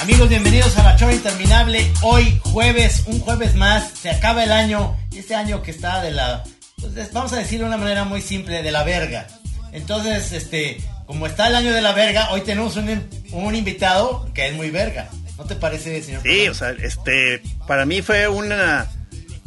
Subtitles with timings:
[0.00, 1.92] Amigos, bienvenidos a la Chora Interminable.
[2.02, 4.96] Hoy, jueves, un jueves más, se acaba el año.
[5.14, 6.44] Este año que está de la.
[6.80, 9.26] pues, vamos a decirlo de una manera muy simple, de la verga.
[9.72, 14.46] Entonces, este, como está el año de la verga, hoy tenemos un, un invitado que
[14.46, 15.10] es muy verga.
[15.36, 16.22] ¿No te parece, señor?
[16.22, 18.86] Sí, o sea, este, para mí fue una,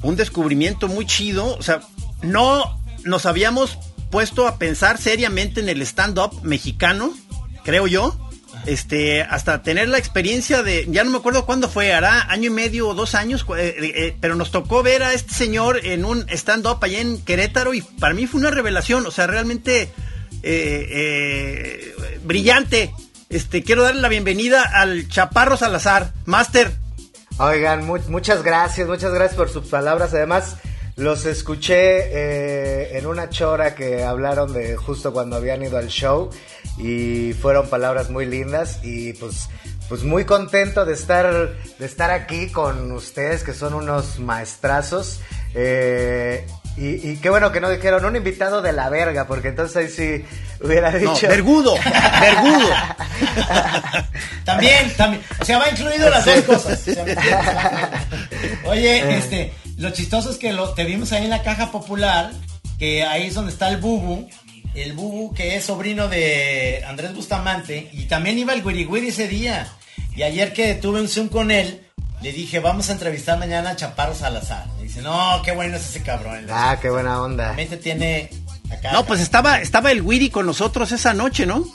[0.01, 1.55] un descubrimiento muy chido.
[1.57, 1.79] O sea,
[2.21, 3.77] no nos habíamos
[4.09, 7.13] puesto a pensar seriamente en el stand-up mexicano,
[7.63, 8.17] creo yo.
[8.65, 12.49] Este, hasta tener la experiencia de, ya no me acuerdo cuándo fue, hará año y
[12.49, 16.25] medio o dos años, eh, eh, pero nos tocó ver a este señor en un
[16.29, 19.83] stand-up allá en Querétaro y para mí fue una revelación, o sea, realmente
[20.43, 22.91] eh, eh, brillante.
[23.29, 26.71] Este, quiero darle la bienvenida al Chaparro Salazar, Master.
[27.37, 30.13] Oigan, mu- muchas gracias, muchas gracias por sus palabras.
[30.13, 30.55] Además,
[30.99, 31.77] los escuché
[32.11, 36.29] eh, en una chora que hablaron de justo cuando habían ido al show
[36.77, 39.47] y fueron palabras muy lindas y pues
[39.87, 41.31] pues muy contento de estar
[41.79, 45.21] de estar aquí con ustedes que son unos maestrazos
[45.55, 49.77] eh, y, y qué bueno que no dijeron un invitado de la verga porque entonces
[49.77, 50.25] ahí sí
[50.61, 51.75] hubiera No, dicho vergudo,
[52.21, 52.69] vergudo.
[54.45, 55.23] También, también.
[55.39, 56.83] O sea, va incluido las dos cosas.
[58.65, 62.31] Oye, este, lo chistoso es que lo, te vimos ahí en la caja popular,
[62.77, 64.27] que ahí es donde está el Bubu.
[64.75, 69.27] El Bubu, que es sobrino de Andrés Bustamante, y también iba el Wiri Wiri ese
[69.27, 69.67] día.
[70.15, 71.81] Y ayer que tuve un Zoom con él,
[72.21, 74.67] le dije, vamos a entrevistar mañana a Chaparro Salazar.
[74.77, 76.45] Me dice, no, qué bueno es ese cabrón.
[76.51, 78.29] ah qué buena onda Realmente tiene
[78.69, 78.91] acá.
[78.91, 81.65] No, pues estaba, estaba el Wiri con nosotros esa noche, ¿no?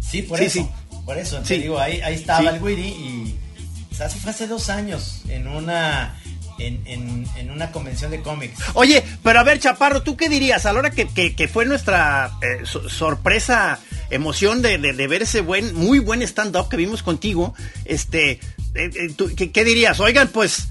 [0.00, 0.60] Sí, por Sí, eso.
[0.60, 0.68] sí.
[1.04, 1.38] Por eso.
[1.42, 1.54] Sí.
[1.54, 2.56] Te digo, ahí, ahí estaba Sí.
[2.56, 3.38] el Wiri y
[3.92, 6.14] o sea, fue hace dos años en una
[6.58, 8.58] en, en, una convención de cómics.
[8.74, 10.66] Oye, pero a ver, Chaparro, ¿tú qué dirías?
[10.66, 13.78] A la hora que, que- fue nuestra eh, so- sorpresa,
[14.10, 17.54] emoción de, de- ver ese buen, muy buen stand-up que vimos contigo,
[17.84, 18.32] este,
[18.74, 18.90] eh,
[19.34, 20.00] eh, ¿qué, dirías?
[20.00, 20.68] Oigan, pues,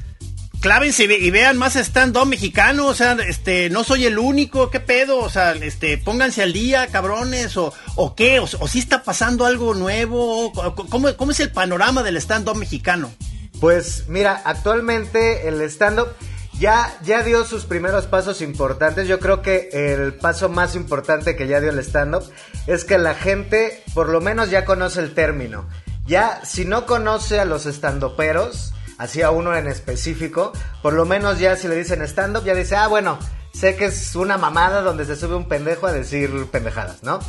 [0.60, 4.70] clávense y, ve- y vean más stand-up mexicano, o sea, este, no soy el único,
[4.72, 5.20] ¿qué pedo?
[5.20, 9.74] O sea, este, pónganse al día, cabrones, o, o qué, o, si está pasando algo
[9.74, 10.52] nuevo,
[10.90, 13.12] ¿cómo, cómo es el panorama del stand-up mexicano?
[13.60, 16.10] Pues mira, actualmente el stand-up
[16.60, 19.08] ya, ya dio sus primeros pasos importantes.
[19.08, 22.24] Yo creo que el paso más importante que ya dio el stand-up
[22.68, 25.68] es que la gente por lo menos ya conoce el término.
[26.06, 31.40] Ya, si no conoce a los estandoperos, así a uno en específico, por lo menos
[31.40, 33.18] ya si le dicen stand-up, ya dice, ah, bueno,
[33.54, 37.20] sé que es una mamada donde se sube un pendejo a decir pendejadas, ¿no?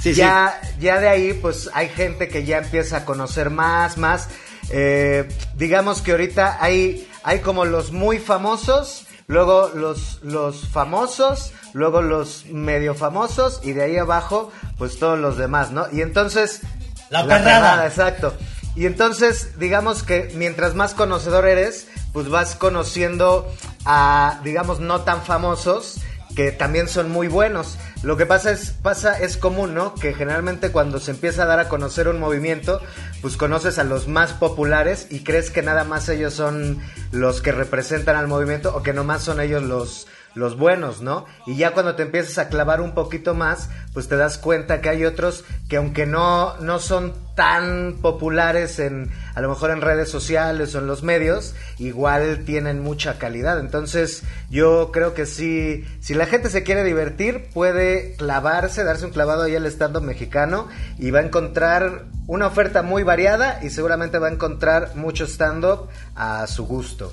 [0.00, 0.20] Sí, sí.
[0.20, 4.28] ya, ya de ahí, pues hay gente que ya empieza a conocer más, más.
[4.70, 12.02] Eh, digamos que ahorita hay, hay como los muy famosos, luego los, los famosos, luego
[12.02, 15.86] los medio famosos y de ahí abajo, pues todos los demás, ¿no?
[15.92, 16.62] Y entonces.
[17.10, 17.86] La perrada.
[17.86, 18.34] exacto.
[18.76, 23.48] Y entonces, digamos que mientras más conocedor eres, pues vas conociendo
[23.84, 26.00] a, digamos, no tan famosos
[26.34, 27.78] que también son muy buenos.
[28.02, 29.94] Lo que pasa es, pasa, es común, ¿no?
[29.94, 32.80] Que generalmente cuando se empieza a dar a conocer un movimiento,
[33.22, 36.80] pues conoces a los más populares y crees que nada más ellos son
[37.12, 41.26] los que representan al movimiento o que nomás son ellos los, los buenos, ¿no?
[41.46, 44.88] Y ya cuando te empiezas a clavar un poquito más, pues te das cuenta que
[44.88, 50.08] hay otros que aunque no, no son tan populares en, a lo mejor en redes
[50.08, 53.58] sociales o en los medios, igual tienen mucha calidad.
[53.58, 59.12] Entonces, yo creo que sí, si la gente se quiere divertir, puede clavarse, darse un
[59.12, 60.68] clavado ahí al estando mexicano
[60.98, 65.88] y va a encontrar una oferta muy variada y seguramente va a encontrar mucho stand-up
[66.14, 67.12] a su gusto.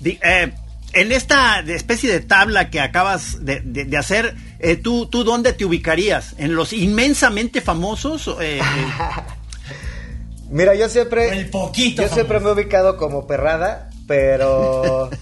[0.00, 0.52] Di- eh,
[0.94, 5.52] en esta especie de tabla que acabas de, de- de hacer, eh, ¿tú, ¿tú dónde
[5.52, 6.34] te ubicarías?
[6.38, 8.28] ¿En los inmensamente famosos?
[8.40, 8.60] eh,
[10.50, 11.28] Mira, yo siempre.
[11.38, 15.10] El poquito Yo siempre me he ubicado como perrada, pero.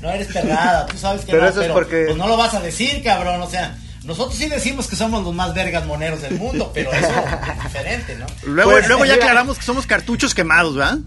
[0.00, 2.36] No eres perrada, tú sabes que Pero no, eso es pero porque- pues no lo
[2.36, 6.20] vas a decir, cabrón, o sea, nosotros sí decimos que somos los más vergas moneros
[6.22, 8.26] del mundo, pero eso es diferente, ¿no?
[8.44, 9.24] luego Pues, luego ya mira.
[9.26, 10.98] aclaramos que somos cartuchos quemados, ¿verdad?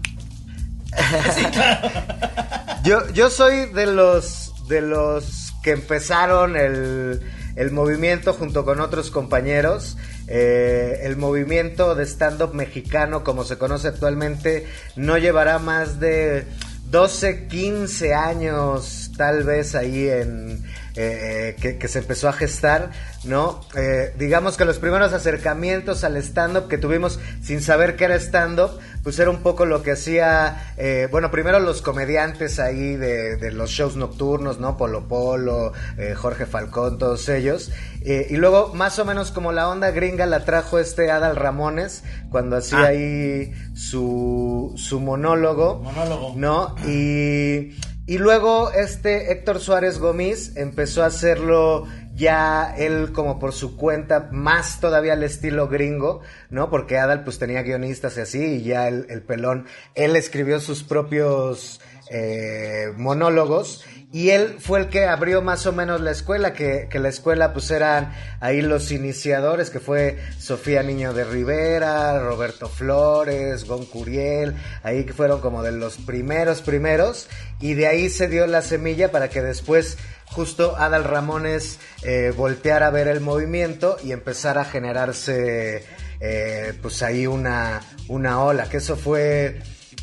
[2.82, 4.52] Yo, yo soy de los.
[4.68, 7.20] de los que empezaron el,
[7.56, 9.96] el movimiento junto con otros compañeros.
[10.28, 16.46] Eh, el movimiento de stand-up mexicano, como se conoce actualmente, no llevará más de
[16.90, 20.64] 12, 15 años tal vez ahí en
[20.98, 22.90] eh, eh, que, se empezó a gestar,
[23.24, 23.60] ¿no?
[23.76, 28.70] Eh, digamos que los primeros acercamientos al stand-up que tuvimos sin saber qué era stand-up,
[29.02, 30.74] pues era un poco lo que hacía,
[31.10, 34.76] bueno, primero los comediantes ahí de, los shows nocturnos, ¿no?
[34.76, 35.72] Polo Polo,
[36.16, 37.70] Jorge Falcón, todos ellos.
[38.02, 42.56] y luego, más o menos como la onda gringa la trajo este Adal Ramones, cuando
[42.56, 42.86] hacía ah.
[42.86, 45.76] ahí su, su monólogo.
[45.76, 46.32] Monólogo.
[46.36, 46.74] ¿No?
[46.84, 53.76] Y y luego este Héctor Suárez Gómez empezó a hacerlo ya él como por su
[53.76, 56.70] cuenta, más todavía al estilo gringo, ¿no?
[56.70, 60.82] Porque Adal pues tenía guionistas y así, y ya el, el pelón, él escribió sus
[60.82, 63.84] propios eh, monólogos
[64.16, 67.70] y él fue el que abrió más o menos la escuela, que, la escuela pues
[67.70, 75.04] eran ahí los iniciadores, que fue Sofía Niño de Rivera, Roberto Flores, Gon Curiel, ahí
[75.04, 77.28] que fueron como de los primeros primeros,
[77.60, 82.86] y de ahí se dio la semilla para que después justo Adal Ramones eh, volteara
[82.86, 85.84] a ver el movimiento y empezara a generarse
[86.20, 89.60] eh, pues ahí una, una ola, que eso fue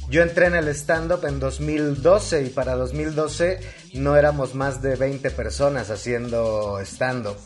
[0.10, 3.60] yo entré en el stand-up en 2012 y para 2012
[3.94, 7.38] no éramos más de 20 personas haciendo stand-up.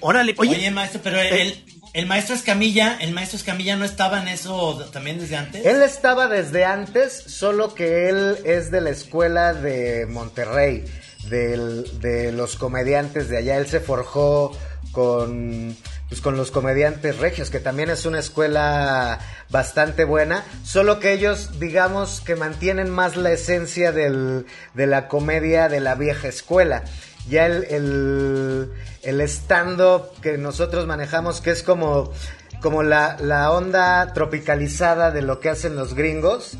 [0.00, 1.64] Órale, oye, maestro, pero el,
[1.94, 5.64] el maestro Escamilla, el maestro Escamilla no estaba en eso también desde antes.
[5.64, 10.84] Él estaba desde antes, solo que él es de la escuela de Monterrey,
[11.28, 13.56] de los comediantes de allá.
[13.56, 14.52] Él se forjó
[14.92, 15.76] con
[16.08, 19.18] pues con los comediantes regios, que también es una escuela
[19.50, 25.68] bastante buena, solo que ellos digamos que mantienen más la esencia del, de la comedia
[25.68, 26.84] de la vieja escuela.
[27.28, 28.70] Ya el,
[29.02, 32.12] el, stand-up que nosotros manejamos, que es como,
[32.60, 36.58] como la, la onda tropicalizada de lo que hacen los gringos,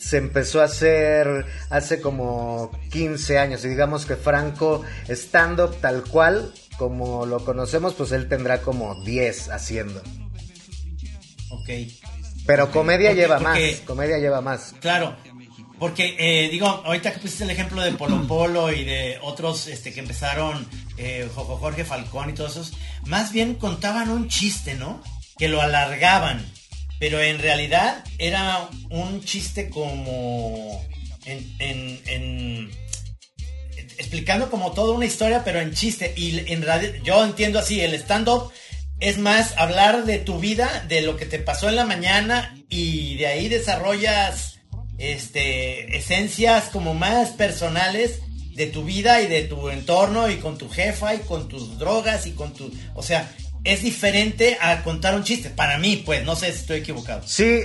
[0.00, 3.64] se empezó a hacer hace como 15 años.
[3.64, 9.50] Y digamos que Franco, stand-up tal cual, como lo conocemos, pues él tendrá como 10
[9.50, 10.02] haciendo.
[11.50, 11.70] Ok.
[12.46, 14.74] Pero comedia lleva más, comedia lleva más.
[14.80, 15.14] Claro,
[15.78, 19.92] porque eh, digo, ahorita que pusiste el ejemplo de Polo Polo y de otros este,
[19.92, 22.72] que empezaron, eh, Jorge Falcón y todos esos,
[23.06, 25.02] más bien contaban un chiste, ¿no?
[25.38, 26.44] Que lo alargaban,
[26.98, 30.84] pero en realidad era un chiste como
[31.24, 32.70] en
[34.00, 36.14] explicando como toda una historia, pero en chiste.
[36.16, 38.50] Y en radio, yo entiendo así, el stand-up
[38.98, 43.16] es más hablar de tu vida, de lo que te pasó en la mañana y
[43.16, 44.58] de ahí desarrollas
[44.98, 48.20] este esencias como más personales
[48.54, 52.26] de tu vida y de tu entorno y con tu jefa y con tus drogas
[52.26, 53.30] y con tu, o sea,
[53.64, 57.26] es diferente a contar un chiste para mí, pues, no sé si estoy equivocado.
[57.26, 57.62] Sí,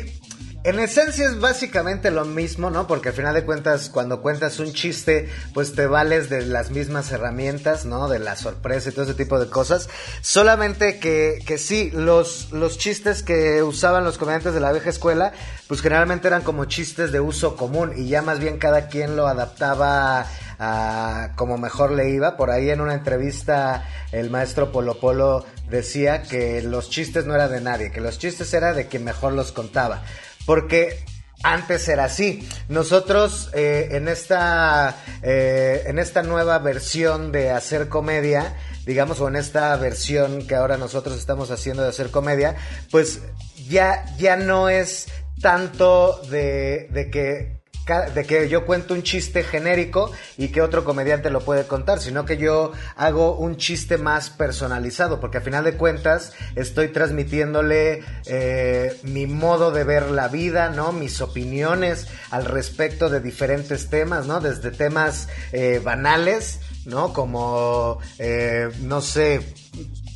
[0.65, 2.87] en esencia es básicamente lo mismo, ¿no?
[2.87, 7.11] Porque al final de cuentas, cuando cuentas un chiste, pues te vales de las mismas
[7.11, 8.09] herramientas, ¿no?
[8.09, 9.89] De la sorpresa y todo ese tipo de cosas.
[10.21, 15.33] Solamente que, que sí, los, los chistes que usaban los comediantes de la vieja escuela,
[15.67, 19.27] pues generalmente eran como chistes de uso común y ya más bien cada quien lo
[19.27, 20.25] adaptaba
[20.57, 22.37] a como mejor le iba.
[22.37, 27.51] Por ahí en una entrevista el maestro Polo Polo decía que los chistes no eran
[27.51, 30.01] de nadie, que los chistes eran de quien mejor los contaba.
[30.45, 31.03] Porque
[31.43, 32.47] antes era así.
[32.69, 38.55] Nosotros eh, en esta eh, en esta nueva versión de hacer comedia,
[38.85, 42.55] digamos, o en esta versión que ahora nosotros estamos haciendo de hacer comedia,
[42.91, 43.21] pues
[43.67, 45.07] ya ya no es
[45.41, 47.54] tanto de, de que
[47.85, 52.25] de que yo cuento un chiste genérico y que otro comediante lo puede contar, sino
[52.25, 58.99] que yo hago un chiste más personalizado, porque a final de cuentas estoy transmitiéndole eh,
[59.03, 60.93] mi modo de ver la vida, ¿no?
[60.93, 64.39] Mis opiniones al respecto de diferentes temas, ¿no?
[64.39, 67.13] Desde temas eh, banales, ¿no?
[67.13, 69.41] Como, eh, no sé,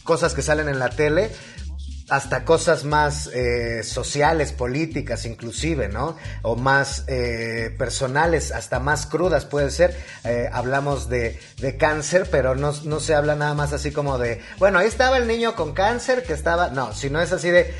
[0.04, 1.30] cosas que salen en la tele,
[2.10, 6.18] hasta cosas más eh, sociales, políticas inclusive, ¿no?
[6.42, 9.96] O más eh, personales, hasta más crudas puede ser.
[10.24, 14.42] Eh, hablamos de, de, cáncer, pero no, no, se habla nada más así como de,
[14.58, 17.74] bueno, ahí estaba el niño con cáncer que estaba, no, sino es así de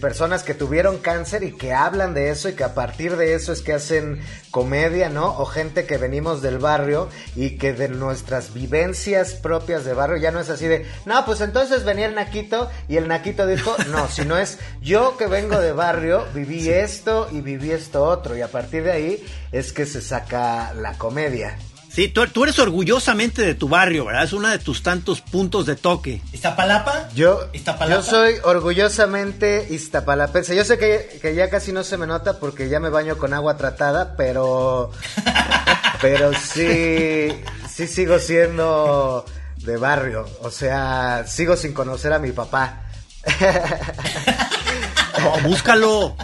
[0.00, 3.52] personas que tuvieron cáncer y que hablan de eso y que a partir de eso
[3.52, 4.20] es que hacen
[4.50, 5.38] comedia, ¿no?
[5.38, 10.30] O gente que venimos del barrio y que de nuestras vivencias propias de barrio ya
[10.30, 14.08] no es así de, no, pues entonces venía el Naquito y el Naquito dijo, no,
[14.08, 18.48] sino es yo que vengo de barrio, viví esto y viví esto otro y a
[18.48, 21.58] partir de ahí es que se saca la comedia.
[21.90, 24.22] Sí, tú, eres orgullosamente de tu barrio, ¿verdad?
[24.22, 26.20] Es uno de tus tantos puntos de toque.
[26.32, 27.08] ¿Iztapalapa?
[27.14, 27.50] Yo,
[27.88, 30.54] yo soy orgullosamente iztapalapense.
[30.54, 33.32] Yo sé que, que, ya casi no se me nota porque ya me baño con
[33.32, 34.92] agua tratada, pero...
[36.00, 37.28] pero sí,
[37.68, 39.24] sí sigo siendo
[39.56, 40.28] de barrio.
[40.42, 42.87] O sea, sigo sin conocer a mi papá.
[45.44, 46.16] búscalo.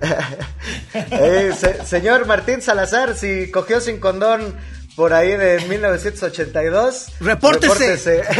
[0.94, 1.52] Eh,
[1.86, 4.54] señor Martín Salazar, si cogió sin condón
[4.94, 8.22] por ahí de 1982, repórtese.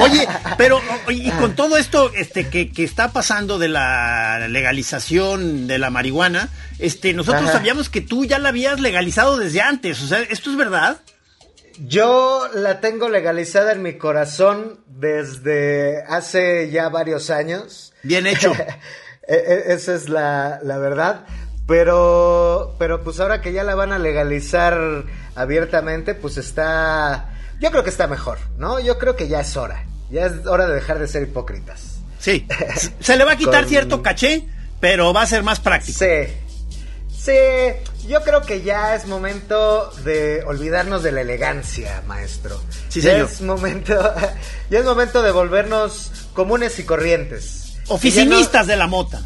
[0.00, 5.90] Oye, pero y con todo esto este que, está pasando de la legalización de la
[5.90, 10.50] marihuana, este nosotros sabíamos que tú ya la habías legalizado desde antes, o sea, ¿esto
[10.50, 10.98] es verdad?
[11.78, 17.92] Yo la tengo legalizada en mi corazón desde hace ya varios años.
[18.02, 18.52] Bien hecho.
[19.28, 21.24] E, e, esa es la, la, verdad.
[21.68, 25.04] Pero, pero pues ahora que ya la van a legalizar
[25.36, 27.32] abiertamente, pues está...
[27.60, 28.80] Yo creo que está mejor, ¿no?
[28.80, 29.86] Yo creo que ya es hora.
[30.10, 32.00] Ya es hora de dejar de ser hipócritas.
[32.18, 32.48] Sí.
[33.00, 34.44] Se le va a quitar cierto caché,
[34.80, 36.00] pero va a ser más práctico.
[36.00, 36.32] Sí.
[37.24, 37.32] Sí,
[38.08, 42.60] yo creo que ya es momento de olvidarnos de la elegancia, maestro.
[42.88, 43.94] Sí, ya es momento,
[44.70, 47.74] ya es momento de volvernos comunes y corrientes.
[47.86, 49.22] Oficinistas de la mota.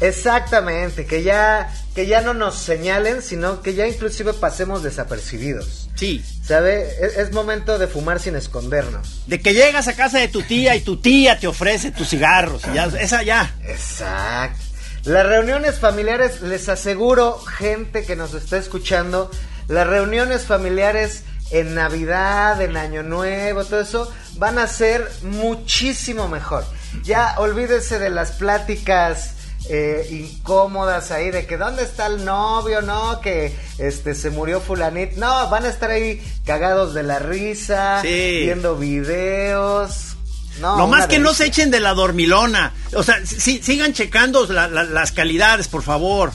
[0.00, 5.88] Exactamente, que ya, que ya no nos señalen, sino que ya inclusive pasemos desapercibidos.
[5.96, 6.22] Sí.
[6.44, 6.86] ¿Sabe?
[7.00, 9.22] Es, es, momento de fumar sin escondernos.
[9.26, 12.62] De que llegas a casa de tu tía y tu tía te ofrece tus cigarros.
[12.70, 13.56] Y ya, esa ya.
[13.64, 14.65] Exacto.
[15.06, 19.30] Las reuniones familiares, les aseguro, gente que nos está escuchando,
[19.68, 21.22] las reuniones familiares
[21.52, 26.64] en Navidad, en Año Nuevo, todo eso, van a ser muchísimo mejor.
[27.04, 29.34] Ya olvídese de las pláticas
[29.68, 35.12] eh, incómodas ahí de que dónde está el novio, no, que este se murió fulanit,
[35.12, 40.15] no, van a estar ahí cagados de la risa, viendo videos,
[40.60, 42.72] no, más que no se echen de la dormilona.
[42.94, 46.32] O sea, sigan checando las calidades, por favor.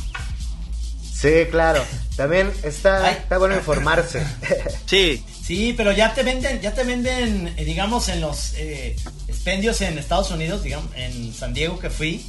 [1.13, 1.83] Sí, claro.
[2.15, 4.25] También está, está bueno informarse.
[4.85, 5.23] Sí.
[5.43, 8.95] Sí, pero ya te venden, ya te venden, eh, digamos, en los eh,
[9.27, 12.25] expendios en Estados Unidos, digamos, en San Diego que fui,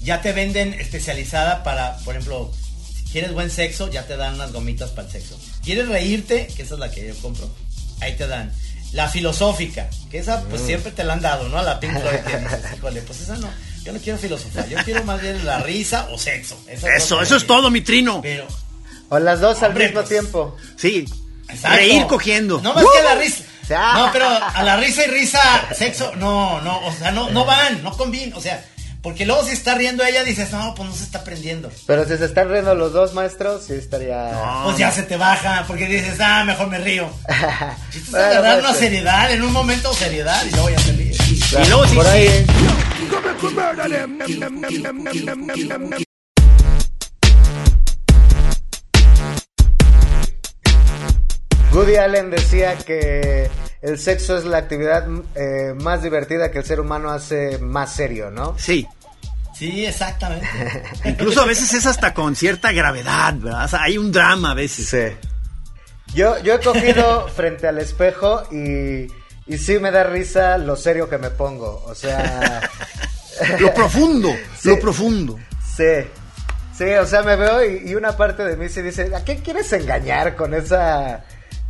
[0.00, 2.50] ya te venden especializada para, por ejemplo,
[2.96, 5.38] si quieres buen sexo, ya te dan unas gomitas para el sexo.
[5.62, 6.48] ¿Quieres reírte?
[6.56, 7.48] Que esa es la que yo compro.
[8.00, 8.52] Ahí te dan
[8.94, 10.66] la filosófica, que esa pues mm.
[10.66, 11.58] siempre te la han dado, ¿no?
[11.58, 13.50] A la Pink Floyd que dices, híjole, pues esa no,
[13.84, 16.58] yo no quiero filosofía, yo quiero más bien la risa o sexo.
[16.68, 18.20] eso, eso es todo, mi trino.
[18.22, 18.46] Pero,
[19.08, 20.56] o las dos al mismo pues, tiempo.
[20.76, 21.04] Sí.
[21.62, 22.60] Reír cogiendo.
[22.62, 23.44] No más que la risa.
[23.66, 25.40] No, pero a la risa y risa,
[25.74, 28.62] sexo, no, no, o sea, no, no van, no combinan, o sea,
[29.04, 31.70] porque luego si está riendo ella, dices, no, pues no se está prendiendo.
[31.86, 34.62] Pero si se están riendo los dos maestros, sí estaría.
[34.64, 37.10] Pues ya se te baja, porque dices, ah, mejor me río.
[37.92, 41.18] Chistes agarrar una seriedad, en un momento seriedad, y luego ya te ríes.
[41.28, 42.46] y luego sí, sí.
[51.72, 53.50] Woody Allen decía que
[53.84, 58.30] el sexo es la actividad eh, más divertida que el ser humano hace más serio,
[58.30, 58.56] ¿no?
[58.58, 58.88] Sí.
[59.54, 60.48] Sí, exactamente.
[61.04, 63.66] Incluso a veces es hasta con cierta gravedad, ¿verdad?
[63.66, 64.88] O sea, hay un drama a veces.
[64.88, 65.28] Sí.
[66.14, 69.06] Yo, yo he cogido frente al espejo y,
[69.46, 71.84] y sí me da risa lo serio que me pongo.
[71.86, 72.70] O sea.
[73.60, 75.38] lo profundo, lo profundo.
[75.76, 76.08] Sí.
[76.76, 79.36] Sí, o sea, me veo y, y, una parte de mí se dice, ¿a qué
[79.36, 81.22] quieres engañar con esa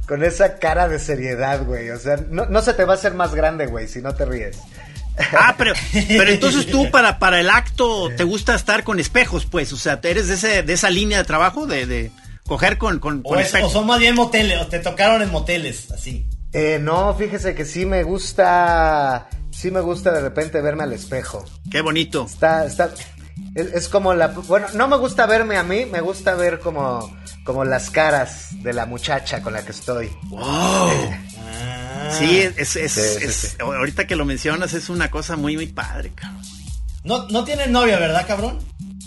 [0.07, 1.91] con esa cara de seriedad, güey.
[1.91, 4.59] O sea, no, se te va a hacer más grande, güey, si no te ríes.
[5.33, 5.73] Ah, pero,
[6.09, 9.73] pero entonces tú para, para el acto te gusta estar con espejos, pues.
[9.73, 12.11] O sea, eres de, ese, de esa línea de trabajo de, de
[12.47, 16.27] coger con, con, o, o son más bien moteles, o te tocaron en moteles, así.
[16.53, 21.45] Eh, no, fíjese que sí me gusta, sí me gusta de repente verme al espejo.
[21.71, 22.27] Qué bonito.
[22.27, 22.93] Está, está,
[23.55, 27.13] es, como la, bueno, no me gusta verme a mí, me gusta ver como,
[27.45, 30.11] como las caras de la muchacha con la que estoy.
[30.25, 30.91] Wow.
[32.19, 36.43] sí, es, es, es, ahorita que lo mencionas es una cosa muy, muy padre, cabrón.
[37.05, 38.59] No, no tienes novia, ¿verdad, cabrón?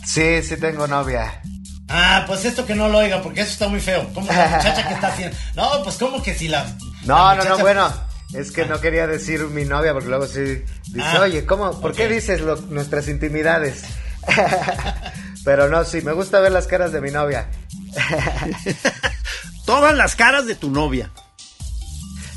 [0.06, 1.42] Sí, sí tengo novia.
[1.90, 4.08] Ah, pues esto que no lo oiga, porque eso está muy feo.
[4.14, 5.36] ¿Cómo la muchacha que está haciendo?
[5.56, 6.66] No, pues como que si la...
[7.06, 7.92] No, no, no, bueno.
[8.34, 11.80] Es que no quería decir mi novia porque luego sí dice, ah, oye, ¿cómo?
[11.80, 13.84] ¿Por qué dices nuestras intimidades?
[15.46, 17.50] Pero no, sí, me gusta ver las caras de mi novia.
[19.66, 21.12] Todas las caras de tu novia.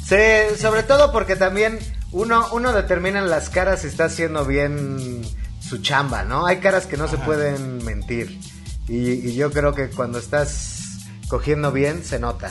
[0.06, 0.16] Sí,
[0.60, 1.78] sobre todo porque también
[2.12, 5.22] uno, uno determina las caras si está haciendo bien
[5.60, 6.46] su chamba, ¿no?
[6.46, 8.40] Hay caras que no se pueden mentir.
[8.88, 10.80] Y, yo creo que cuando estás
[11.28, 12.50] cogiendo bien, se nota.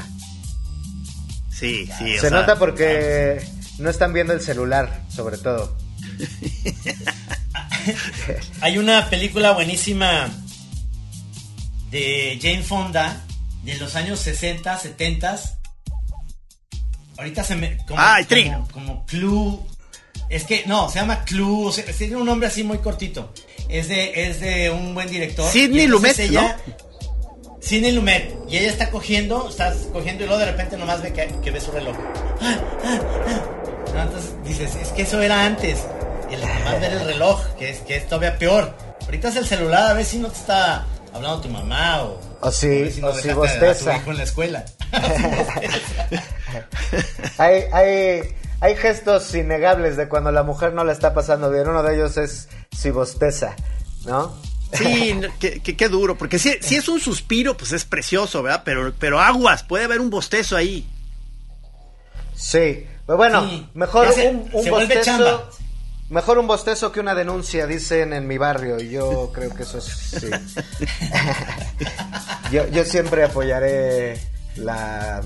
[1.49, 2.17] Sí, sí.
[2.17, 3.45] Se nota porque
[3.77, 5.75] no están viendo el celular, sobre todo.
[8.61, 10.29] Hay una película buenísima
[11.91, 13.25] de Jane Fonda
[13.63, 15.35] de los años 60, 70
[17.17, 17.77] ahorita se me.
[17.85, 19.59] Como, Ah, como, como Clue.
[20.29, 21.67] Es que, no, se llama Clue.
[21.67, 23.33] o sea, tiene un nombre así muy cortito.
[23.67, 25.49] Es de, es de un buen director.
[25.51, 26.57] Sidney Lumet, ella-
[27.61, 28.35] Sidney Lumet.
[28.49, 31.59] Y ella está cogiendo, está cogiendo y luego de repente nomás ve que, que ve
[31.59, 31.95] su reloj.
[32.41, 33.45] Ah, ah, ah.
[33.95, 35.79] No, entonces dices, es que eso era antes.
[36.29, 38.75] Y el nomás ver el reloj, que es, que es todavía peor.
[39.05, 42.19] Ahorita es el celular, a ver si no te está hablando tu mamá o.
[42.41, 43.97] O si- a ver no o si dejaste a tu bosteza.
[43.97, 44.65] hijo en la escuela.
[47.37, 51.67] Hay, hay, hay gestos innegables de cuando la mujer no la está pasando bien.
[51.67, 53.55] Uno de ellos es si bosteza,
[54.05, 54.35] ¿no?
[54.73, 58.61] Sí, qué, qué- qué duro, porque si, si es un suspiro, pues es precioso, ¿verdad?
[58.65, 60.87] Pero, pero aguas, puede haber un bostezo ahí.
[62.35, 62.85] Sí.
[63.05, 63.67] Pues bueno, Sí.
[63.73, 65.03] mejor se- un, un se vuelve bostezo.
[65.05, 65.49] chamba.
[66.09, 68.79] Mejor un bostezo que una denuncia, dicen en mi barrio.
[68.79, 69.85] Y yo creo que eso es.
[69.85, 70.29] Sí.
[72.51, 74.19] yo, yo siempre apoyaré
[74.55, 75.21] la.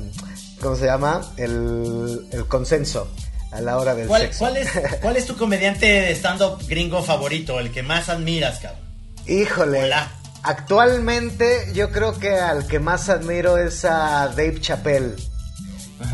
[0.62, 1.34] ¿Cómo se llama?
[1.38, 3.10] El, el consenso
[3.52, 4.40] a la hora del ¿Cuál, sexo.
[4.40, 4.70] cuál es,
[5.02, 7.60] ¿Cuál es tu comediante de stand-up gringo favorito?
[7.60, 8.82] El que más admiras, cabrón.
[9.28, 9.84] Híjole.
[9.86, 10.12] Hola.
[10.44, 15.16] Actualmente yo creo que al que más admiro es a Dave Chappelle.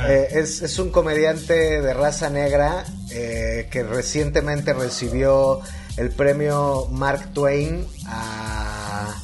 [0.07, 5.61] Eh, es, es un comediante de raza negra eh, que recientemente recibió
[5.97, 9.15] el premio Mark Twain a...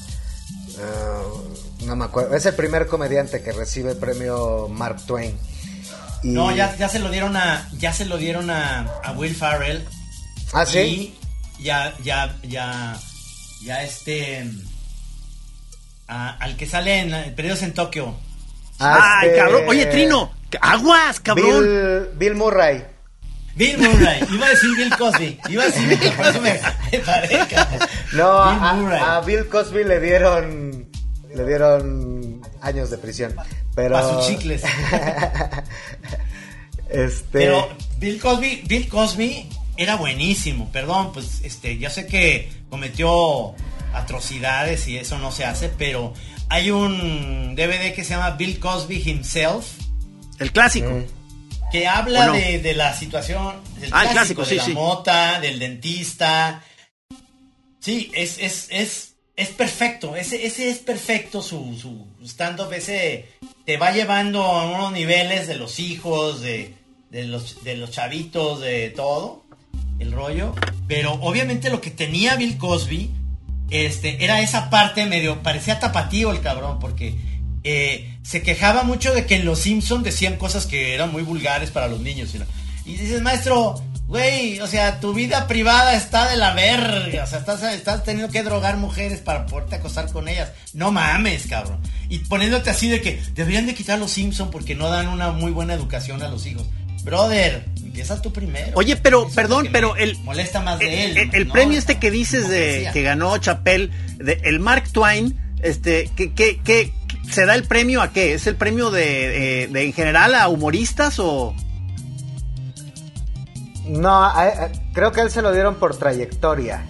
[0.78, 2.36] eh, no me acuerdo.
[2.36, 5.38] Es el primer comediante que recibe el premio Mark Twain.
[6.24, 7.70] Y- No, ya, ya se lo dieron a.
[7.78, 9.86] Ya se lo dieron a, a Will Farrell.
[10.54, 11.16] ¿Ah, sí?
[11.60, 12.98] Y ya, ya, ya.
[13.64, 14.50] Ya este.
[16.08, 18.16] a- al que sale en eh, Periodos en Tokio.
[18.80, 19.64] Ah, Ay, este- cabrón.
[19.68, 20.32] Oye, Trino,
[20.62, 21.64] aguas, cabrón.
[21.64, 22.84] Bill, Bill Murray.
[23.56, 24.22] Bill Murray.
[24.32, 25.40] Iba a decir Bill Cosby.
[25.50, 26.60] Iba a decir Bill por eso me,
[26.92, 27.80] me paré, cabrón.
[28.14, 30.86] No, Bill a, a Bill Cosby le dieron
[31.36, 33.36] le dieron años de prisión,
[33.76, 34.64] pero Pa' sus chicles.
[36.90, 37.70] este Pero
[38.00, 43.54] Bill Cosby, Bill Cosby era buenísimo, perdón, pues este, yo sé que cometió
[43.94, 46.14] atrocidades y eso no se hace, pero
[46.50, 49.66] hay un DVD que se llama Bill Cosby Himself
[50.40, 50.90] El clásico.
[50.90, 51.06] Mm.
[51.72, 54.72] que habla de, de la situación del Ah, el clásico, clásico, de sí, la sí.
[54.74, 56.64] mota, del dentista.
[57.80, 63.30] Sí, es, es, es, es perfecto, ese, ese es perfecto su, su stand-up, ese
[63.66, 66.74] te va llevando a unos niveles de los hijos, de,
[67.10, 69.44] de los, de los chavitos, de todo,
[70.00, 70.54] el rollo.
[70.88, 73.12] Pero obviamente lo que tenía Bill Cosby
[73.70, 77.16] este, era esa parte medio, parecía tapatío el cabrón, porque
[77.66, 81.72] eh, se quejaba mucho de que en Los Simpson decían cosas que eran muy vulgares
[81.72, 82.30] para los niños.
[82.86, 87.40] Y dices, maestro, güey, o sea, tu vida privada está de la verga, o sea,
[87.40, 90.52] estás, estás teniendo que drogar mujeres para poderte acostar con ellas.
[90.74, 91.80] No mames, cabrón.
[92.08, 95.52] Y poniéndote así de que deberían de quitar Los Simpson porque no dan una muy
[95.52, 96.68] buena educación a los hijos.
[97.04, 98.74] Brother, empieza tú primero.
[98.76, 100.18] Oye, pero, perdón, pero el.
[100.20, 101.18] Molesta más de él.
[101.18, 101.54] El, el ¿no?
[101.54, 106.58] premio este que dices de que ganó Chapel, de, el Mark Twain, este, que, que,
[106.60, 106.94] que
[107.32, 108.34] se da el premio a qué?
[108.34, 111.56] ¿Es el premio de, eh, de en general a humoristas o.?
[113.88, 116.86] no, a- a- creo que él se lo dieron por trayectoria.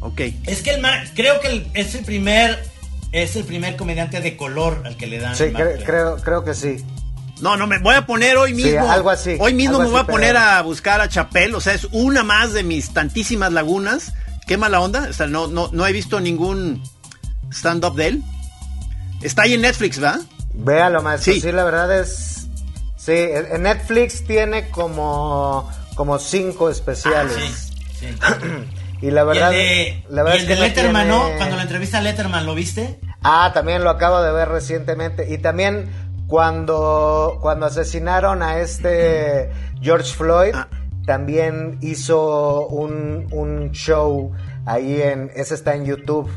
[0.00, 0.20] Ok.
[0.46, 2.70] Es que el Mar- creo que el- es el primer
[3.12, 6.44] es el primer comediante de color al que le dan Sí, el cre- creo creo
[6.44, 6.76] que sí.
[7.42, 8.90] No, no, me voy a poner hoy Sí, mismo.
[8.90, 11.54] algo así, Hoy mismo me voy así, a poner pero- a buscar a Chapel.
[11.54, 14.12] O sea, es una más de mis tantísimas lagunas.
[14.46, 15.08] Qué mala onda.
[15.10, 16.82] O sea, no, no, no he visto ningún
[17.50, 18.22] stand-up de él.
[19.22, 20.20] Está ahí en Netflix, ¿verdad?
[20.54, 21.32] Véalo, maestro.
[21.32, 21.40] Sí.
[21.40, 21.52] Sí.
[21.52, 22.46] la verdad es.
[22.96, 27.34] Sí, en Netflix tiene como, como cinco especiales.
[27.98, 28.06] Sí, sí.
[29.02, 29.50] Y la verdad.
[29.50, 31.36] y el de, la verdad y el es de que no Letterman, tiene- ¿no?
[31.36, 33.00] Cuando la entrevista a Letterman, ¿lo viste?
[33.24, 35.26] Ah, también lo acabo de ver recientemente.
[35.28, 35.90] Y también
[36.28, 39.50] cuando, cuando asesinaron a este
[39.82, 40.68] George Floyd, Ah.
[41.04, 44.30] también hizo un, un show
[44.66, 45.32] ahí en.
[45.34, 46.30] Ese está en YouTube.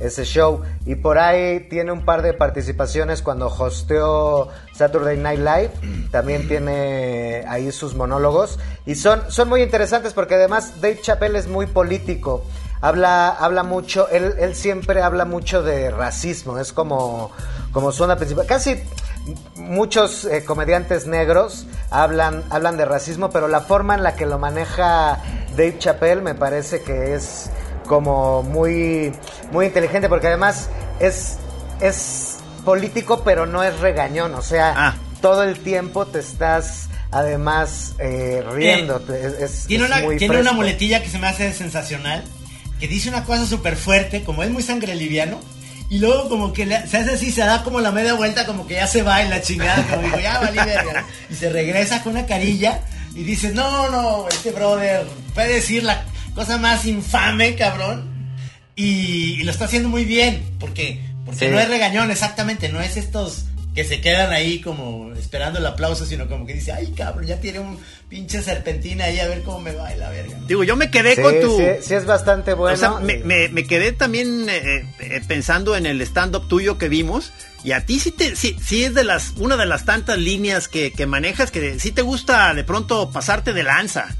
[0.00, 0.62] Ese show.
[0.86, 5.70] Y por ahí tiene un par de participaciones cuando hosteó Saturday Night Live.
[6.10, 8.58] También tiene ahí sus monólogos.
[8.86, 12.44] Y son, son muy interesantes porque además Dave Chappelle es muy político.
[12.80, 16.58] Habla, habla mucho, él, él siempre habla mucho de racismo.
[16.58, 17.30] Es como,
[17.72, 18.46] como zona principal.
[18.46, 18.82] Casi
[19.56, 24.38] muchos eh, comediantes negros hablan, hablan de racismo, pero la forma en la que lo
[24.38, 25.18] maneja
[25.50, 27.50] Dave Chappelle me parece que es
[27.90, 29.10] como muy,
[29.50, 30.68] muy inteligente, porque además
[31.00, 31.38] es,
[31.80, 34.32] es político, pero no es regañón.
[34.36, 34.94] O sea, Ah.
[35.20, 39.02] todo el tiempo te estás además eh, riendo.
[39.12, 42.22] es, es- Tiene, es una, muy tiene una muletilla que se me hace sensacional,
[42.78, 45.40] que dice una cosa súper fuerte, como es muy sangre liviano,
[45.88, 48.74] y luego como que se hace así, se da como la media vuelta, como que
[48.74, 51.04] ya se va en la chingada, como digo, ya valí verga.
[51.28, 52.82] Y se regresa con una carilla
[53.16, 58.08] y dice, no, no, este brother puede decir la cosa más infame, cabrón.
[58.76, 63.44] Y, lo está haciendo muy bien, porque, porque no es regañón, exactamente, no es estos
[63.74, 67.38] que se quedan ahí como esperando el aplauso, sino como que dice, ay cabrón, ya
[67.40, 70.38] tiene un pinche serpentina ahí a ver cómo me va la verga.
[70.48, 71.56] Digo, yo me quedé con tu...
[71.56, 72.74] Sí, sí, es bastante bueno.
[72.74, 77.32] O sea, me, quedé también eh, eh, pensando en el stand-up tuyo que vimos.
[77.62, 80.66] Y a ti sí, te, sí, sí es de las, una de las tantas líneas
[80.66, 84.16] que, que manejas que sí te gusta de pronto pasarte de lanza.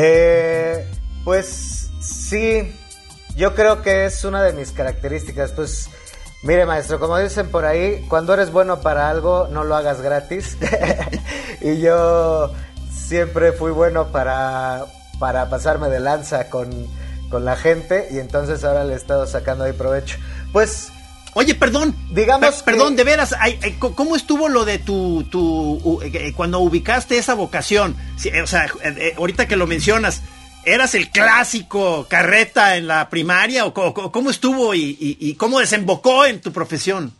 [0.00, 0.86] Eh,
[1.24, 2.72] pues sí,
[3.36, 5.52] yo creo que es una de mis características.
[5.52, 5.90] Pues
[6.42, 10.56] Mire, maestro, como dicen por ahí, cuando eres bueno para algo, no lo hagas gratis.
[11.60, 12.52] y yo
[12.92, 14.86] siempre fui bueno para,
[15.18, 16.86] para pasarme de lanza con,
[17.30, 20.18] la gente y entonces ahora le he estado sacando ahí provecho.
[20.52, 20.92] Pues...
[21.38, 23.32] Oye, perdón, digamos, perdón, de veras,
[23.78, 27.96] ¿cómo estuvo lo de tu, tu eh, eh, cuando ubicaste esa vocación?
[28.42, 30.22] O sea, eh, ahorita que lo mencionas,
[30.64, 36.52] ¿Eras el clásico carreta en la primaria o cómo, estuvo y, cómo desembocó en tu
[36.52, 37.14] profesión?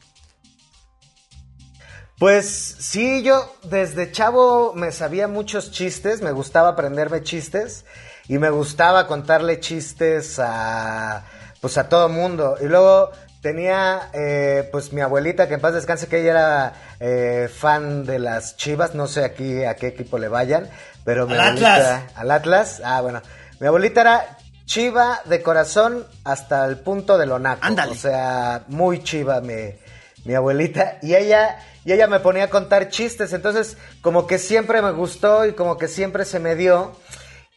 [2.18, 2.48] Pues
[2.80, 7.84] sí, yo desde chavo me sabía muchos chistes, me gustaba aprenderme chistes
[8.26, 11.24] y me gustaba contarle chistes a
[11.60, 12.56] pues a todo mundo.
[12.60, 17.48] Y luego tenía eh, pues mi abuelita que en paz descanse que ella era eh,
[17.52, 20.68] fan de las Chivas, no sé aquí a qué equipo le vayan,
[21.04, 22.02] pero mi al Atlas.
[22.14, 23.22] al Atlas, ah bueno,
[23.60, 27.66] mi abuelita era chiva de corazón hasta el punto de lo naco.
[27.90, 29.74] O sea, muy chiva mi,
[30.24, 30.98] mi abuelita.
[31.02, 33.32] Y ella, y ella me ponía a contar chistes.
[33.32, 36.92] Entonces, como que siempre me gustó y como que siempre se me dio.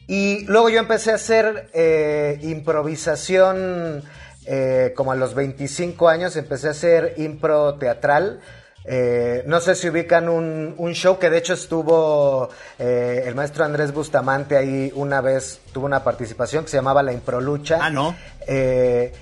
[0.08, 4.02] Y luego yo empecé a hacer eh, improvisación
[4.46, 6.36] eh, como a los 25 años.
[6.36, 8.40] Empecé a hacer impro teatral.
[8.84, 13.92] Eh, no sé si ubican un, show que de hecho estuvo eh, el maestro Andrés
[13.92, 17.78] Bustamante ahí una vez, tuvo una participación que se llamaba La Improlucha.
[17.80, 18.16] Ah, no.
[18.46, 19.12] Eh,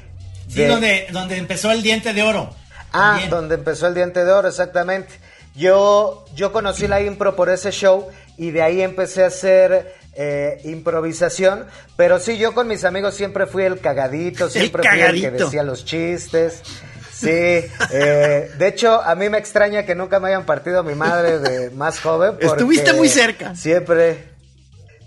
[0.49, 2.51] sí, donde, donde empezó el diente de oro.
[2.93, 5.13] Ah, donde empezó el diente de oro, exactamente.
[5.55, 9.95] Yo, yo conocí la impro por ese show y de ahí empecé a hacer
[10.65, 15.31] improvisación, pero sí, yo con mis amigos siempre fui el cagadito, siempre fui el que
[15.31, 16.63] decía los chistes.
[17.21, 21.39] Sí, eh, de hecho, a mí me extraña que nunca me hayan partido mi madre
[21.39, 22.37] de más joven.
[22.41, 23.55] Estuviste muy cerca.
[23.55, 24.31] Siempre.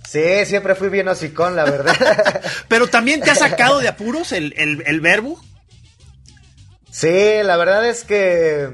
[0.07, 2.41] Sí, siempre fui bien hocicón, la verdad.
[2.67, 5.41] Pero también te ha sacado de apuros el, el, verbo.
[6.91, 8.73] Sí, la verdad es que,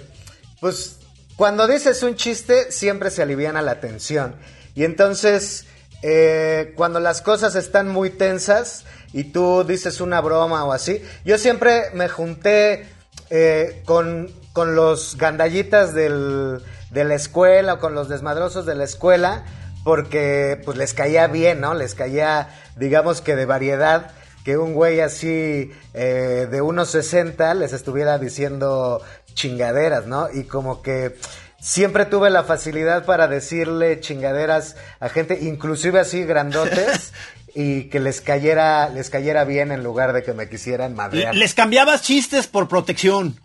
[0.59, 0.97] pues,
[1.37, 4.35] cuando dices un chiste, siempre se aliviana la tensión.
[4.75, 5.65] Y entonces,
[6.01, 11.38] eh, cuando las cosas están muy tensas y tú dices una broma o así, yo
[11.38, 12.88] siempre me junté
[13.29, 19.45] eh, con, los gandallitas del, de la escuela o con los desmadrosos de la escuela,
[19.85, 21.73] porque pues les caía bien, ¿no?
[21.73, 24.12] Les caía, digamos que de variedad,
[24.43, 29.01] que un güey así eh, de unos 60 les estuviera diciendo
[29.33, 30.27] chingaderas, ¿no?
[30.29, 31.15] Y como que
[31.59, 37.13] siempre tuve la facilidad para decirle chingaderas a gente, inclusive así grandotes,
[37.55, 41.35] y que les cayera, les cayera bien en lugar de que me quisieran madrear.
[41.35, 43.39] Les cambiabas chistes por protección.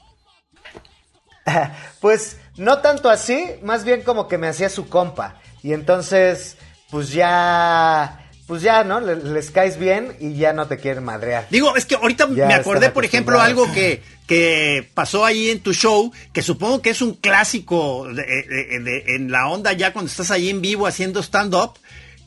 [2.01, 5.41] pues no tanto así, más bien como que me hacía su compa.
[5.63, 6.57] Y entonces,
[6.91, 9.01] pues ya pues ya, ¿no?
[9.01, 11.47] Les, caes bien y ya no te quieren madrear.
[11.51, 15.75] Digo, es que ahorita me acordé, por ejemplo, algo que, que pasó ahí en tu
[15.75, 20.63] show, que supongo que es un clásico en la onda ya cuando estás ahí en
[20.63, 21.75] vivo haciendo stand-up,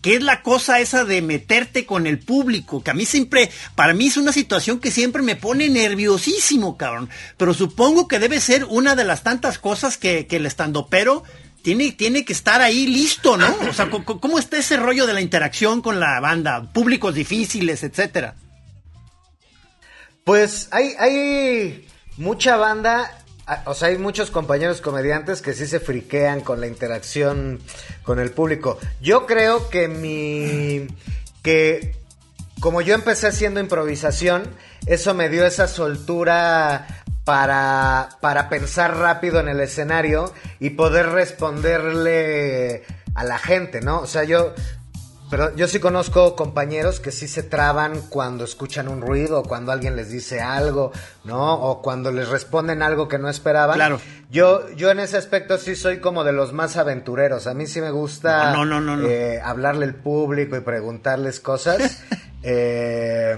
[0.02, 3.94] que es la cosa esa de meterte con el público, que a mí siempre, para
[3.94, 7.10] mí es una situación que siempre me pone nerviosísimo, cabrón.
[7.36, 10.48] Pero supongo que debe ser una de las tantas cosas que, que el
[10.90, 11.24] pero
[11.62, 13.54] tiene, tiene que estar ahí listo, ¿no?
[13.70, 16.72] O sea, ¿cómo está ese rollo de la interacción con la banda?
[16.72, 18.36] Públicos difíciles, etcétera.
[20.28, 21.88] Pues hay, hay
[22.18, 23.24] mucha banda
[23.66, 27.62] o sea, hay muchos compañeros comediantes que sí se friquean con la interacción
[28.04, 28.78] con el público.
[29.00, 30.86] Yo creo que mi.
[31.44, 31.96] que
[32.60, 34.44] como yo empecé haciendo improvisación,
[34.86, 42.84] eso me dio esa soltura para, para pensar rápido en el escenario y poder responderle
[43.16, 44.02] a la gente, ¿no?
[44.02, 44.54] O sea, yo,
[45.30, 49.72] pero yo sí conozco compañeros que sí se traban cuando escuchan un ruido, o cuando
[49.72, 50.92] alguien les dice algo,
[51.26, 51.54] ¿no?
[51.54, 53.76] O cuando les responden algo que no esperaban.
[53.76, 54.00] Claro.
[54.30, 57.48] Yo, yo en ese aspecto sí soy como de los más aventureros.
[57.48, 62.04] A mí sí me gusta no, no, eh, hablarle al público y preguntarles cosas.
[62.44, 63.38] eh,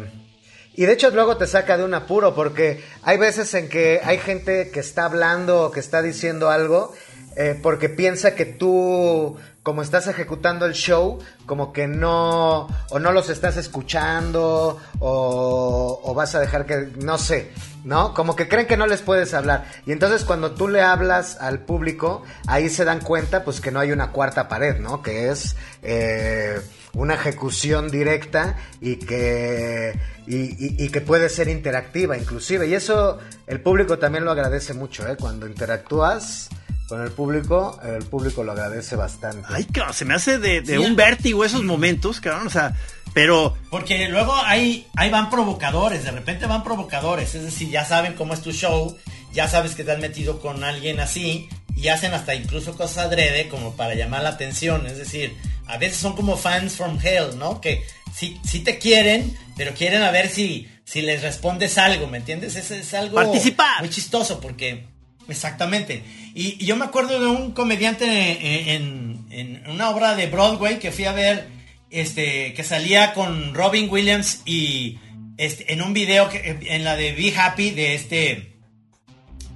[0.75, 4.17] Y de hecho luego te saca de un apuro porque hay veces en que hay
[4.17, 6.93] gente que está hablando o que está diciendo algo
[7.35, 13.11] eh, porque piensa que tú, como estás ejecutando el show, como que no, o no
[13.11, 17.51] los estás escuchando, o, o vas a dejar que, no sé,
[17.83, 18.13] ¿no?
[18.13, 19.65] Como que creen que no les puedes hablar.
[19.85, 23.79] Y entonces cuando tú le hablas al público, ahí se dan cuenta pues que no
[23.79, 25.01] hay una cuarta pared, ¿no?
[25.01, 25.55] Que es...
[25.81, 26.59] Eh,
[26.93, 32.67] una ejecución directa y que, y, y, que puede ser interactiva inclusive.
[32.67, 35.15] Y eso el público también lo agradece mucho, ¿eh?
[35.19, 36.49] Cuando interactúas
[36.89, 39.47] con el público, el público lo agradece bastante.
[39.47, 42.75] Ay, claro, se me hace de, un vértigo esos momentos, cabrón, o sea,
[43.13, 43.55] pero...
[43.69, 48.33] Porque luego ahí, ahí van provocadores, de repente van provocadores, es decir, ya saben cómo
[48.33, 48.97] es tu show,
[49.31, 53.47] ya sabes que te has metido con alguien así, y hacen hasta incluso cosas adrede
[53.47, 57.61] como para llamar la atención, es decir, a veces son como fans from hell, ¿no?
[57.61, 62.17] Que sí, sí te quieren, pero quieren a ver si, si les respondes algo, ¿me
[62.17, 62.55] entiendes?
[62.55, 63.79] Es, es algo Participar.
[63.79, 64.87] muy chistoso porque
[65.29, 66.03] Exactamente.
[66.33, 71.11] Y, yo me acuerdo de un comediante en, una obra de Broadway que fui a
[71.11, 71.47] ver,
[71.91, 74.99] este, que salía con Robin Williams y
[75.37, 78.53] este, en un video que, en la de Be Happy de este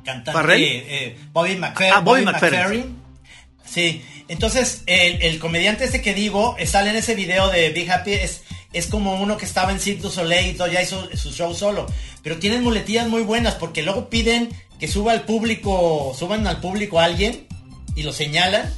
[0.03, 1.93] cantante eh, Bobby, McFerrin.
[1.93, 2.97] Ah, Bobby, McFerrin.
[3.65, 4.03] Sí.
[4.27, 8.87] Entonces, el, comediante este que digo, sale en ese video de Be Happy, es, es
[8.87, 11.87] como uno que estaba en Cirque du Soleil y todo, ya hizo su show solo.
[12.21, 14.49] Pero tienen muletillas muy buenas porque luego piden
[14.83, 17.47] que suba al público, suban al público a alguien
[17.95, 18.69] y lo señalan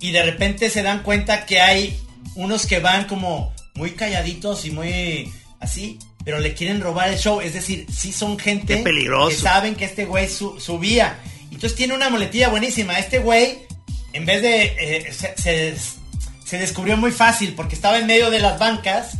[0.00, 1.98] y de repente se dan cuenta que hay
[2.34, 7.40] unos que van como muy calladitos y muy así, pero le quieren robar el show,
[7.40, 11.18] es decir, sí son gente que saben que este güey subía.
[11.44, 13.60] Entonces tiene una muletilla buenísima, este güey
[14.12, 15.74] en vez de eh, se,
[16.44, 19.12] se descubrió muy fácil porque estaba en medio de las bancas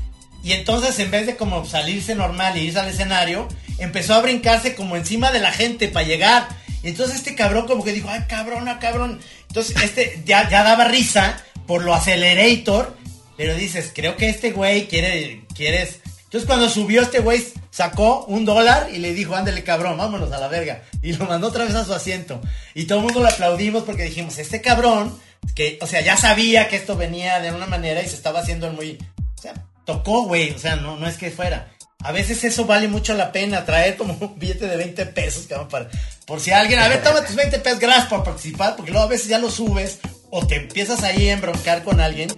[0.45, 3.49] y entonces en vez de como salirse normal y irse al escenario,
[3.79, 6.49] empezó a brincarse como encima de la gente para llegar.
[6.83, 9.21] Y entonces este cabrón como que dijo, ay cabrón, ah, cabrón.
[9.49, 12.97] Entonces este ya, ya daba risa por lo acelerator.
[13.37, 16.01] Pero dices, creo que este güey quiere, quieres...
[16.25, 20.39] Entonces cuando subió este güey sacó un dólar y le dijo, ándale cabrón, vámonos a
[20.39, 20.83] la verga.
[21.03, 22.41] Y lo mandó otra vez a su asiento.
[22.75, 25.17] Y todo el mundo lo aplaudimos porque dijimos, este cabrón,
[25.55, 28.73] que, o sea, ya sabía que esto venía de una manera y se estaba haciendo
[28.73, 28.99] muy...
[29.39, 30.51] O sea, tocó, güey.
[30.51, 31.71] O sea, no, no es que fuera.
[32.05, 35.69] A veces eso vale mucho la pena, traer como un billete de 20 pesos, cabrón,
[35.69, 35.89] para,
[36.27, 39.11] por si alguien, a ver, toma tus 20 pesos, gracias por participar, porque luego a
[39.11, 39.99] veces ya lo subes
[40.31, 42.31] o te empiezas ahí a embroncar con alguien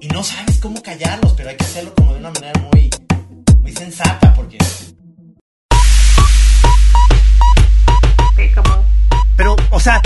[0.00, 2.88] y no sabes cómo callarlos, pero hay que hacerlo como de una manera muy,
[3.60, 4.56] muy sensata, porque...
[9.36, 10.00] Pero, o sea,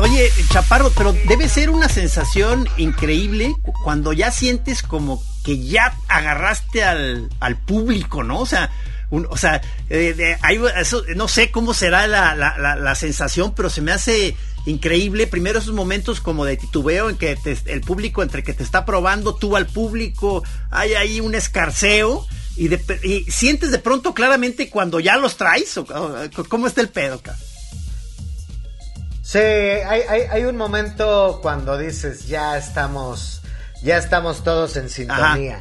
[0.00, 6.84] oye, Chaparro, pero debe ser una sensación increíble cuando ya sientes como que ya agarraste
[6.84, 8.40] al, al público, ¿no?
[8.40, 8.70] O sea,
[9.12, 10.38] o sea, eh,
[10.78, 15.26] eso, no sé cómo será la, la, sensación, pero se me hace increíble.
[15.26, 19.34] Primero esos momentos como de titubeo en que el público, entre que te está probando,
[19.34, 22.26] tú al público, hay ahí un escarceo.
[22.56, 22.70] Y,
[23.30, 25.78] sientes de pronto claramente cuando ya los traes,
[26.48, 27.36] ¿cómo está el pedo, acá?
[29.22, 33.41] Sí, hay, hay un momento cuando dices, ya estamos
[33.82, 35.58] ya estamos todos en sintonía.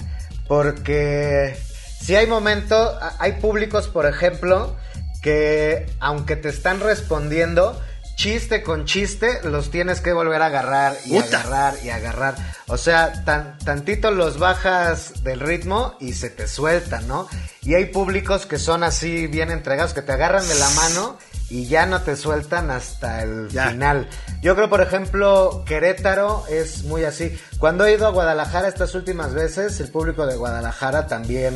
[0.47, 1.57] Porque
[2.01, 4.75] si hay momentos, hay públicos, por ejemplo,
[5.21, 7.79] que aunque te están respondiendo,
[8.15, 12.35] chiste con chiste, los tienes que volver a agarrar y agarrar y agarrar.
[12.67, 17.27] O sea, tan, tantito los bajas del ritmo y se te sueltan, ¿no?
[17.61, 21.17] Y hay públicos que son así bien entregados, que te agarran de la mano
[21.51, 24.07] y ya no te sueltan hasta el final.
[24.41, 27.37] Yo creo, por ejemplo, Querétaro es muy así.
[27.59, 31.53] Cuando he ido a Guadalajara estas últimas veces, el público de Guadalajara también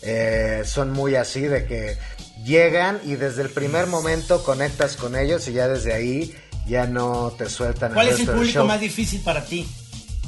[0.00, 1.98] eh, son muy así, de que
[2.44, 6.34] llegan y desde el primer momento conectas con ellos y ya desde ahí
[6.66, 7.92] ya no te sueltan.
[7.92, 9.68] ¿Cuál es el público más difícil para ti?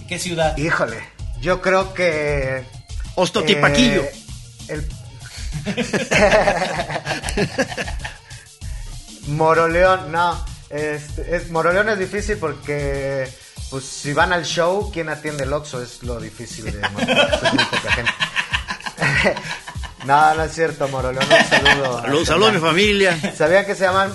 [0.06, 0.54] ¿Qué ciudad?
[0.58, 0.98] Híjole,
[1.40, 2.62] yo creo que...
[3.14, 4.02] Ostotipaquillo.
[4.02, 4.12] Eh,
[4.68, 4.86] el...
[9.28, 10.44] Moroleón, no.
[10.70, 13.28] Este, es, Moroleón es difícil porque,
[13.70, 15.82] pues, si van al show, ¿quién atiende el Oxxo?
[15.82, 17.18] Es lo difícil de Moroleón.
[20.06, 21.24] no, no es cierto, Moroleón.
[21.24, 21.98] Un saludo.
[22.02, 23.34] Saludos, saludos a mi familia.
[23.36, 24.12] ¿Sabían que se llaman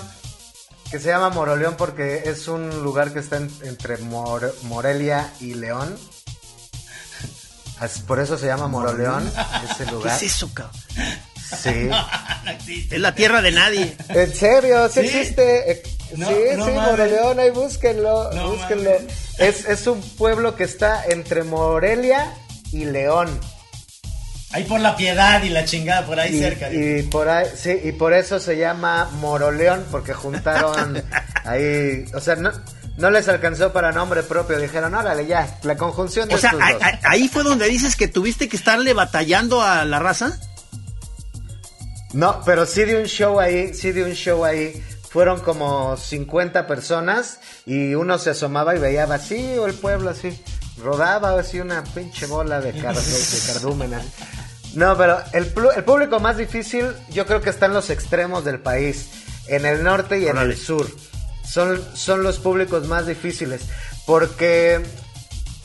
[0.94, 5.98] que se llama Moroleón porque es un lugar que está entre Morelia y León.
[8.06, 9.28] Por eso se llama Moroleón,
[9.72, 10.20] ese lugar.
[10.20, 10.80] ¿Qué es eso, cabrón?
[11.62, 11.90] Sí.
[12.92, 13.96] Es la tierra de nadie.
[14.10, 14.90] ¿En serio?
[14.90, 15.72] ¿Sí, existe?
[15.72, 18.92] Eh, sí, sí, Morelia, ahí búsquenlo, búsquenlo.
[19.38, 22.34] Es, es un pueblo que está entre Morelia
[22.72, 23.40] y León.
[24.52, 26.72] Ahí por la piedad y la chingada, por ahí cerca.
[26.72, 31.02] Y por ahí, sí, y por eso se llama Moroleón, porque juntaron
[31.44, 32.52] ahí, o sea, no,
[32.98, 36.70] no les alcanzó para nombre propio, dijeron, órale, ya, la conjunción de O sea, estos
[36.70, 36.82] dos.
[37.04, 40.38] ahí fue donde dices que tuviste que estarle batallando a la raza.
[42.14, 44.82] No, pero sí de un show ahí, sí de un show ahí.
[45.10, 50.40] Fueron como 50 personas y uno se asomaba y veía vacío el pueblo así.
[50.84, 54.02] Rodaba así una pinche bola de, car- de cardúmena.
[54.74, 58.60] No, pero el, el público más difícil yo creo que está en los extremos del
[58.60, 59.10] país.
[59.48, 60.88] En el norte y en el sur.
[61.48, 63.62] Son, son los públicos más difíciles.
[64.08, 64.82] Porque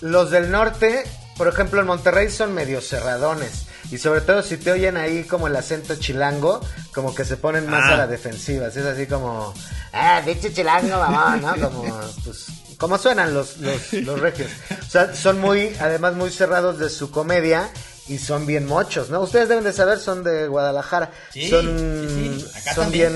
[0.03, 1.05] los del norte,
[1.39, 3.65] por ejemplo, en Monterrey son medio cerradones.
[3.91, 6.61] Y sobre todo si te oyen ahí como el acento chilango,
[6.93, 7.95] como que se ponen más Ah.
[7.95, 8.67] a la defensiva.
[8.67, 9.55] Es así como,
[9.95, 11.55] ah, bicho chilango, mamá, ¿no?
[11.57, 11.85] Como,
[12.25, 12.47] pues,
[12.77, 14.51] como suenan los, los, los regios.
[14.87, 17.71] O sea, son muy, además muy cerrados de su comedia
[18.09, 19.21] y son bien mochos, ¿no?
[19.21, 21.11] Ustedes deben de saber, son de Guadalajara.
[21.33, 21.65] Sí, son
[22.09, 22.47] sí, sí.
[22.59, 23.13] Acá son también.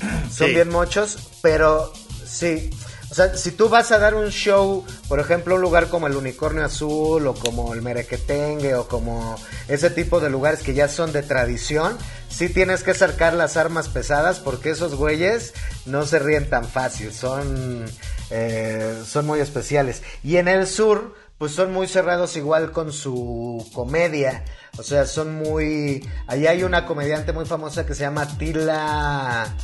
[0.00, 1.92] bien, son bien mochos, pero
[2.26, 2.70] sí.
[3.18, 6.64] Sea, si tú vas a dar un show, por ejemplo, un lugar como el Unicornio
[6.64, 9.34] Azul o como el Merequetengue o como
[9.66, 13.88] ese tipo de lugares que ya son de tradición, sí tienes que sacar las armas
[13.88, 15.52] pesadas porque esos güeyes
[15.84, 17.86] no se ríen tan fácil, son,
[18.30, 20.04] eh, son muy especiales.
[20.22, 24.44] Y en el sur, pues son muy cerrados igual con su comedia.
[24.78, 26.08] O sea, son muy...
[26.28, 29.56] Allí hay una comediante muy famosa que se llama Tila...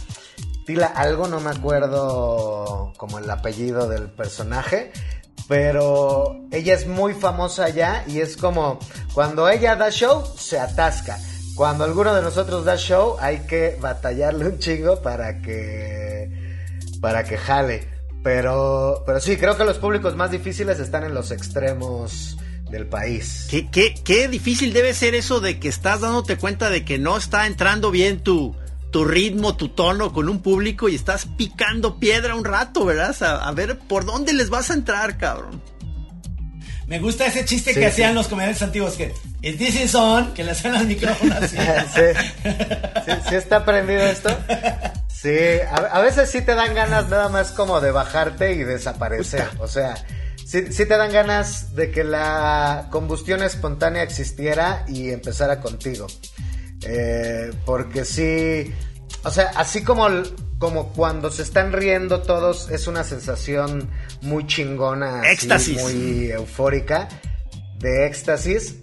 [0.65, 4.93] Tila algo, no me acuerdo como el apellido del personaje,
[5.47, 8.79] pero ella es muy famosa allá y es como
[9.13, 11.19] cuando ella da show se atasca.
[11.55, 16.31] Cuando alguno de nosotros da show hay que batallarle un chingo para que
[17.01, 17.87] para que jale.
[18.23, 22.39] Pero pero sí, creo que los públicos más difíciles están en los extremos
[22.71, 23.47] del país.
[23.51, 27.19] ¿Qué, qué, qué difícil debe ser eso de que estás dándote cuenta de que no
[27.19, 28.57] está entrando bien tu,
[28.95, 33.21] tu ritmo, tu tono con un público y estás picando piedra un rato, ¿verdad?
[33.25, 35.61] A, a ver por dónde les vas a entrar, cabrón.
[36.87, 37.91] Me gusta ese chiste Sí, que sí.
[37.91, 41.57] hacían los comediantes antiguos que "Is this is on", que le hacían al micrófono así.
[41.93, 42.03] sí.
[43.05, 44.31] ¿Sí, sí está prendido esto?
[45.09, 45.35] Sí,
[45.69, 49.49] a, a veces sí te dan ganas nada más como de bajarte y desaparecer.
[49.59, 49.97] O sea,
[50.47, 56.07] sí, sí te dan ganas de que la combustión espontánea existiera y empezara contigo.
[56.87, 58.73] Eh, porque sí,
[59.25, 60.07] o sea, así como,
[60.59, 63.89] como cuando se están riendo todos, es una sensación
[64.23, 65.83] muy chingona, así, Éxtasis.
[65.83, 67.09] muy eufórica,
[67.79, 68.77] de éxtasis.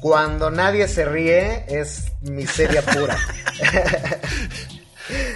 [0.00, 3.18] Cuando nadie se ríe, es miseria pura.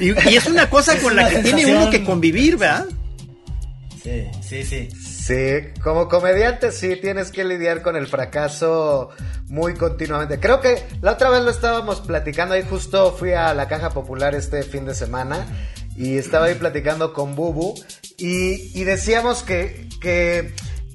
[0.01, 2.85] Y, y es una cosa Es con una la que tiene uno que convivir, ¿verdad?
[4.03, 4.89] Sí, sí, sí.
[5.25, 9.11] Sí, como comediante sí tienes que lidiar con el fracaso
[9.47, 10.41] muy continuamente.
[10.41, 14.35] Creo que la otra vez lo estábamos platicando ahí, justo fui a la caja popular
[14.35, 15.47] este fin de semana
[15.97, 17.75] y estaba ahí platicando con Bubu
[18.17, 20.55] y, y decíamos que, que,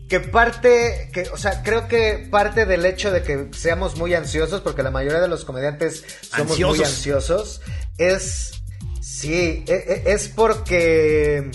[0.09, 4.59] que parte, que, o sea, creo que parte del hecho de que seamos muy ansiosos,
[4.59, 6.03] porque la mayoría de los comediantes
[6.35, 6.87] somos muy Ansiosos.
[6.87, 7.61] ansiosos,
[7.97, 8.51] es,
[8.99, 11.49] sí, e- e- es porque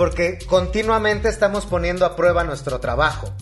[0.00, 3.34] porque continuamente estamos poniendo a prueba nuestro trabajo,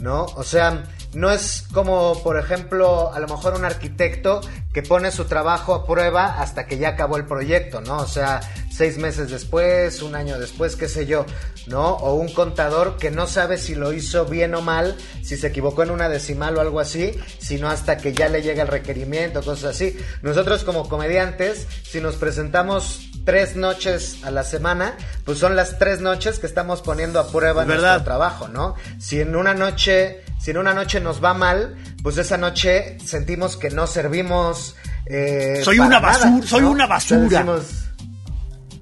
[0.00, 0.24] ¿no?
[0.34, 0.82] O sea,
[1.14, 4.40] no es como, por ejemplo, a lo mejor un arquitecto
[4.74, 7.98] que pone su trabajo a prueba hasta que ya acabó el proyecto, ¿no?
[7.98, 11.24] O sea, seis meses después, un año después, qué sé yo,
[11.68, 11.90] ¿no?
[11.90, 15.84] O un contador que no sabe si lo hizo bien o mal, si se equivocó
[15.84, 19.76] en una decimal o algo así, sino hasta que ya le llega el requerimiento, cosas
[19.76, 19.96] así.
[20.22, 26.00] Nosotros como comediantes, si nos presentamos tres noches a la semana, pues son las tres
[26.00, 28.04] noches que estamos poniendo a prueba Es nuestro verdad.
[28.04, 28.74] trabajo, ¿no?
[28.98, 33.56] Si en una noche, si en una noche nos va mal, pues esa noche sentimos
[33.56, 34.76] que no servimos.
[35.06, 37.44] eh, Soy para una nada, basura, soy una basura.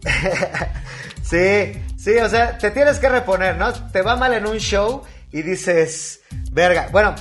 [1.23, 3.73] sí, sí, o sea, te tienes que reponer, ¿no?
[3.91, 6.21] Te va mal en un show y dices,
[6.53, 6.89] verga.
[6.91, 7.15] Bueno,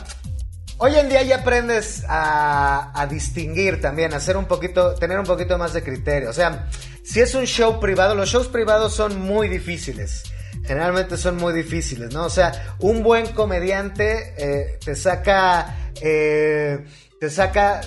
[0.78, 5.26] hoy en día ya aprendes a, a distinguir también, a hacer un poquito, tener un
[5.26, 6.30] poquito más de criterio.
[6.30, 6.68] O sea,
[7.10, 10.22] si es un show privado, los shows privados son muy difíciles.
[10.64, 12.26] Generalmente son muy difíciles, ¿no?
[12.26, 16.86] O sea, un buen comediante eh, te saca, eh,
[17.20, 17.82] te saca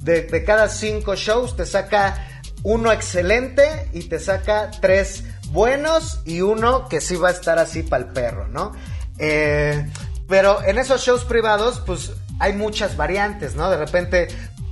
[0.00, 6.86] de, cada cinco shows te saca uno excelente y te saca tres buenos y uno
[6.86, 8.72] que sí va a estar así para el perro, ¿no?
[9.18, 9.90] Eh,
[10.28, 13.70] pero en esos shows privados, pues hay muchas variantes, ¿no?
[13.70, 14.28] De repente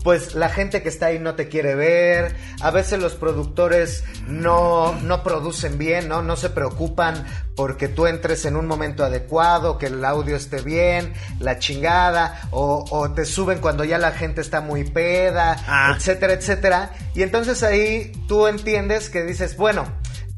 [0.06, 4.92] pues la gente que está ahí no te quiere ver, a veces los productores no,
[5.02, 6.22] no producen bien, ¿no?
[6.22, 7.26] No se preocupan
[7.56, 13.10] porque tú entres en un momento adecuado, que el audio esté bien, la chingada, o,
[13.16, 15.94] te suben cuando ya la gente está muy peda, ah.
[15.96, 16.92] etcétera, etcétera.
[17.16, 19.86] Y entonces ahí tú entiendes que dices, bueno,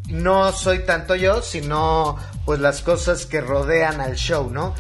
[0.08, 2.16] no soy tanto yo, sino
[2.46, 4.74] pues las cosas que rodean al show, ¿no?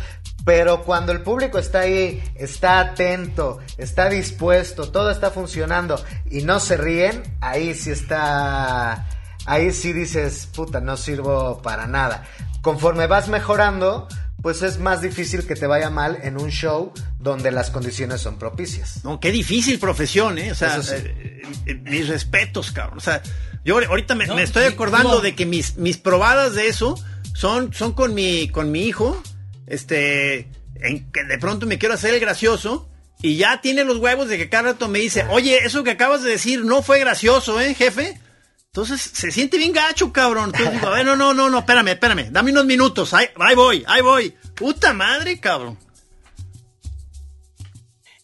[0.48, 6.58] Pero cuando el público está ahí, está atento, está dispuesto, todo está funcionando y no
[6.58, 9.06] se ríen, ahí sí está,
[9.44, 12.24] ahí sí dices, puta, no sirvo para nada.
[12.62, 14.08] Conforme vas mejorando,
[14.40, 18.38] pues es más difícil que te vaya mal en un show donde las condiciones son
[18.38, 19.04] propicias.
[19.04, 20.52] No, qué difícil profesión, ¿eh?
[20.52, 22.96] O sea, eh, eh, mis respetos, cabrón.
[22.96, 23.20] O sea,
[23.66, 26.98] yo ahorita me, estoy acordando de que mis, mis probadas de eso
[27.34, 29.22] son, son con mi, con mi hijo
[29.68, 32.88] este, en que de pronto me quiero hacer el gracioso
[33.20, 36.22] y ya tiene los huevos de que cada rato me dice, oye, eso que acabas
[36.22, 38.18] de decir no fue gracioso, ¿eh, jefe?
[38.66, 40.52] Entonces se siente bien gacho, cabrón.
[40.54, 44.34] Entonces digo, no, no, no, no, espérame, espérame, dame unos minutos, ahí, voy, ahí voy.
[44.54, 45.78] Puta madre, cabrón.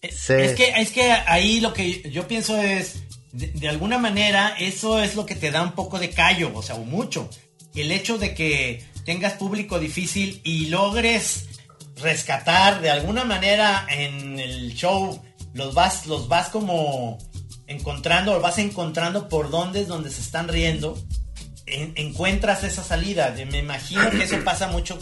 [0.01, 5.03] Es, que, es que ahí lo que yo pienso es, de, de, alguna manera, eso
[5.03, 7.31] es lo que te da un poco de callo, o sea, o mucho.
[7.75, 11.47] El hecho de que tengas público difícil y logres
[11.97, 17.19] rescatar de alguna manera en el show, los vas, los vas como
[17.67, 20.99] encontrando, los vas encontrando por dónde es donde se están riendo,
[21.67, 23.35] encuentras esa salida.
[23.51, 24.99] Me imagino que eso pasa mucho.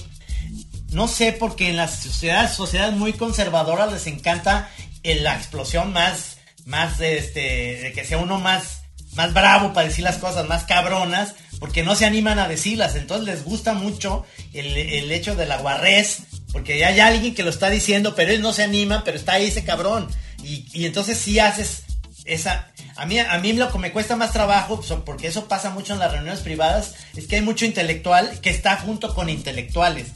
[0.91, 4.71] No sé, porque en las sociedades, sociedades muy conservadoras les encanta
[5.03, 8.83] la explosión más, más este, de que sea uno más,
[9.15, 12.97] más bravo para decir las cosas, más cabronas, porque no se animan a decirlas.
[12.97, 17.51] Entonces les gusta mucho el, hecho de la guarrez, porque ya hay alguien que lo
[17.51, 20.09] está diciendo, pero él no se anima, pero está ahí ese cabrón.
[20.43, 21.85] Y, entonces sí haces
[22.25, 22.73] esa...
[22.97, 26.01] A mí, a mí lo que me cuesta más trabajo, porque eso pasa mucho en
[26.01, 30.09] las reuniones privadas, es que hay mucho intelectual que está junto con intelectuales.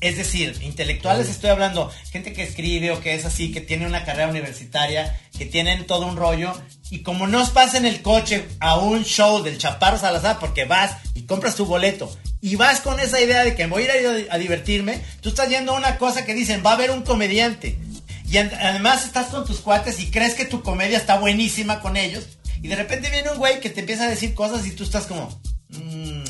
[0.00, 4.04] Es decir, intelectuales estoy hablando, gente que escribe o que es así, que tiene una
[4.04, 6.52] carrera universitaria, que tienen todo un rollo,
[6.90, 10.96] y como no pasa en el coche a un show del Chaparro Salazar, porque vas
[11.14, 14.38] y compras tu boleto, y vas con esa idea de que voy a ir a,
[14.38, 17.78] divertirme, tú estás yendo a una cosa que dicen, va a haber un comediante.
[18.30, 22.24] Y además estás con tus cuates y crees que tu comedia está buenísima con ellos,
[22.62, 25.06] y de repente viene un güey que te empieza a decir cosas y tú estás
[25.06, 25.40] como,
[25.70, 26.24] mmm,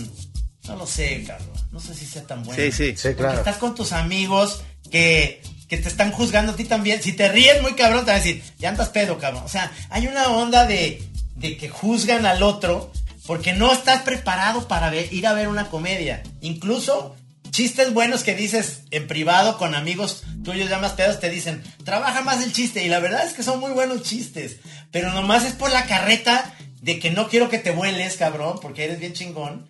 [0.68, 2.62] no lo sé, Carlos no sé si sea tan bueno.
[2.62, 3.38] Sí, sí, sí claro.
[3.38, 7.02] estás con tus amigos que, te están juzgando a ti también.
[7.02, 9.44] Si te ríes muy cabrón, te van a decir, ya andas pedo, cabrón.
[9.44, 11.02] O sea, hay una onda de,
[11.36, 12.90] de que juzgan al otro
[13.26, 16.22] porque no estás preparado para ir a ver una comedia.
[16.40, 17.14] Incluso
[17.50, 22.22] chistes buenos que dices en privado con amigos tuyos ya más pedos te dicen, trabaja
[22.22, 22.82] más el chiste.
[22.82, 24.56] Y la verdad es que son muy buenos chistes.
[24.90, 28.84] Pero nomás es por la carreta de que no quiero que te vueles, cabrón, porque
[28.84, 29.68] eres bien chingón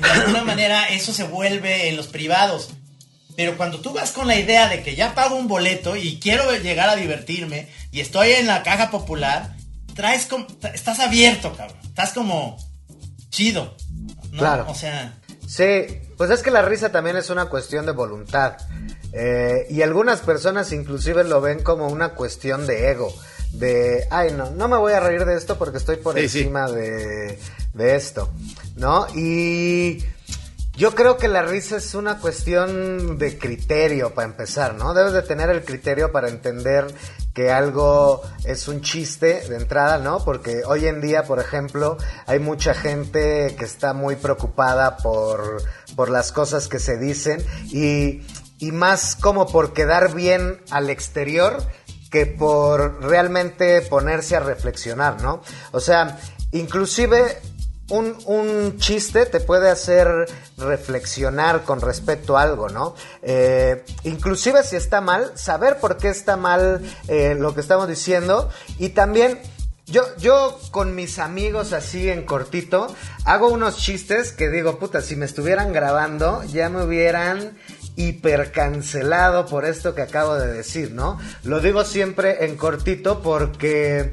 [0.00, 2.70] de alguna manera eso se vuelve en los privados.
[3.36, 6.54] Pero cuando tú vas con la idea de que ya pago un boleto y quiero
[6.56, 9.54] llegar a divertirme y estoy en la caja popular,
[9.94, 11.78] traes como, estás abierto, cabrón.
[11.82, 12.58] Estás como
[13.30, 13.74] chido.
[14.36, 14.66] Claro.
[14.68, 15.18] O sea.
[15.46, 15.86] Sí,
[16.18, 18.56] pues es que la risa también es una cuestión de voluntad.
[19.14, 23.14] Eh, y algunas personas inclusive lo ven como una cuestión de ego.
[23.52, 27.38] De, ay, no, no me voy a reír de esto porque estoy por encima De,
[27.74, 28.30] de esto.
[28.76, 29.06] ¿no?
[29.14, 30.04] Y
[30.76, 34.94] yo creo que la risa es una cuestión de criterio para empezar, ¿no?
[34.94, 36.86] Debes de tener el criterio para entender
[37.34, 40.24] que algo es un chiste de entrada, ¿no?
[40.24, 45.62] Porque hoy en día, por ejemplo, hay mucha gente que está muy preocupada por,
[45.94, 48.22] por las cosas que se dicen y,
[48.58, 51.62] y más como por quedar bien al exterior
[52.12, 55.42] que por realmente ponerse a reflexionar, ¿no?
[55.72, 56.18] O sea,
[56.52, 57.40] inclusive
[57.88, 60.08] un, chiste te puede hacer
[60.58, 62.94] reflexionar con respecto a algo, ¿no?
[63.22, 68.50] Eh, inclusive si está mal, saber por qué está mal eh, lo que estamos diciendo
[68.78, 69.40] y también...
[69.86, 72.94] Yo, yo con mis amigos así en cortito
[73.24, 77.58] hago unos chistes que digo, puta, si me estuvieran grabando ya me hubieran
[77.96, 81.18] hipercancelado por esto que acabo de decir, ¿no?
[81.44, 84.12] Lo digo siempre en cortito porque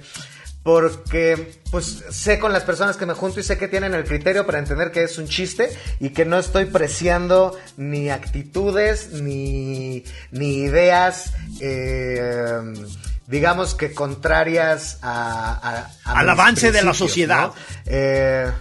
[0.63, 4.45] porque pues sé con las personas que me junto y sé que tienen el criterio
[4.45, 5.69] para entender que es un chiste
[5.99, 12.61] y que no estoy preciando ni actitudes ni, ni ideas eh,
[13.29, 17.51] digamos que contrarias a, al avance de la sociedad.
[17.85, 18.51] Eh,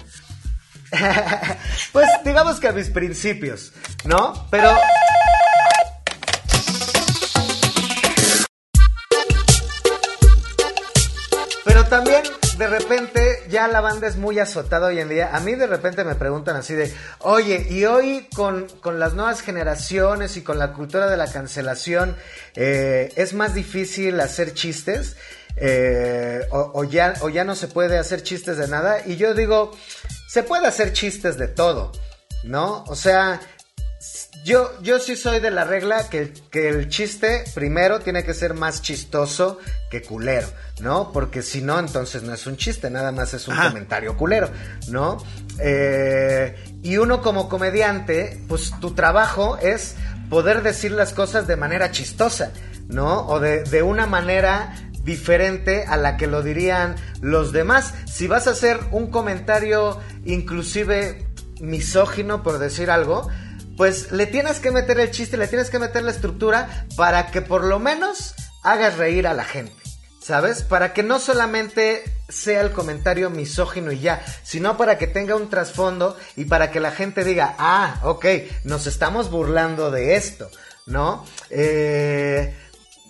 [1.92, 3.72] pues digamos que a mis principios,
[4.04, 4.46] ¿no?
[4.50, 4.76] Pero
[11.88, 12.22] también
[12.58, 15.34] de repente ya la banda es muy azotada hoy en día.
[15.34, 18.66] A mí de repente me preguntan así de, oye, y hoy con,
[18.98, 22.16] las nuevas generaciones y con la cultura de la cancelación,
[22.54, 25.16] eh, ¿es más difícil hacer chistes?
[25.56, 28.98] Eh, o, ya, o ya no se puede hacer chistes de nada.
[29.06, 29.72] Y yo digo,
[30.28, 31.90] se puede hacer chistes de todo,
[32.44, 32.84] ¿no?
[32.84, 33.40] O sea,
[34.44, 38.52] yo, yo sí soy de la regla que, que, el chiste primero tiene que ser
[38.52, 39.58] más chistoso
[39.90, 40.46] que culero,
[40.80, 41.12] ¿no?
[41.12, 44.50] Porque si no, entonces no es un chiste, nada más es un comentario culero,
[44.88, 45.16] ¿no?
[45.60, 49.96] Eh, y uno como comediante, pues tu trabajo es
[50.28, 52.52] poder decir las cosas de manera chistosa,
[52.86, 53.26] ¿no?
[53.28, 54.74] O de, de una manera
[55.08, 57.94] diferente a la que lo dirían los demás.
[58.06, 61.26] Si vas a hacer un comentario inclusive
[61.60, 63.26] misógino, por decir algo,
[63.78, 67.40] pues le tienes que meter el chiste, le tienes que meter la estructura para que
[67.40, 69.72] por lo menos hagas reír a la gente.
[70.20, 70.62] ¿Sabes?
[70.62, 75.48] Para que no solamente sea el comentario misógino y ya, sino para que tenga un
[75.48, 78.26] trasfondo y para que la gente diga, ah, ok,
[78.64, 80.50] nos estamos burlando de esto,
[80.84, 81.24] ¿no?
[81.48, 82.54] Eh,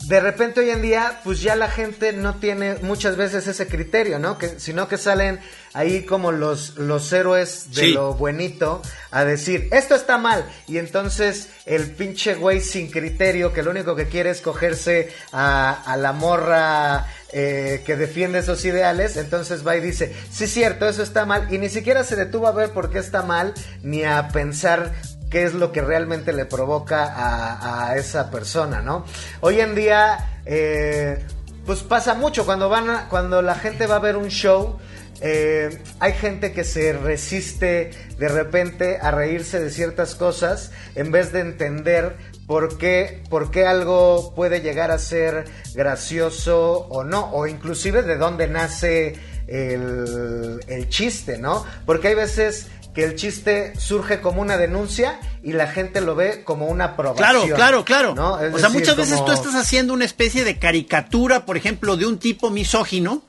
[0.07, 4.19] de repente hoy en día, pues ya la gente no tiene muchas veces ese criterio,
[4.19, 4.39] ¿no?
[4.39, 5.41] Que, sino que salen
[5.75, 8.81] ahí como los, los héroes de lo buenito
[9.11, 10.49] a decir, esto está mal.
[10.67, 15.83] Y entonces el pinche güey sin criterio, que lo único que quiere es cogerse a,
[15.85, 21.03] a la morra eh, que defiende esos ideales, entonces va y dice, sí cierto, eso
[21.03, 21.53] está mal.
[21.53, 24.95] Y ni siquiera se detuvo a ver por qué está mal, ni a pensar
[25.31, 29.05] qué es lo que realmente le provoca a, esa persona, ¿no?
[29.41, 31.19] Hoy en día, eh,
[31.67, 34.79] pues pasa mucho cuando van cuando la gente va a ver un show.
[35.21, 41.33] Eh, hay gente que se resiste de repente a reírse de ciertas cosas en vez
[41.33, 42.17] de entender
[42.47, 48.17] por qué, por qué algo puede llegar a ser gracioso o no, o inclusive de
[48.17, 49.17] dónde nace
[49.49, 51.67] el, el chiste, ¿no?
[51.85, 52.69] Porque hay veces
[52.99, 57.47] que el chiste surge como una denuncia y la gente lo ve como una aprobación.
[57.55, 58.53] Claro, claro, claro.
[58.53, 62.19] o sea, muchas veces tú estás haciendo una especie de caricatura, por ejemplo, de un
[62.19, 63.23] tipo misógino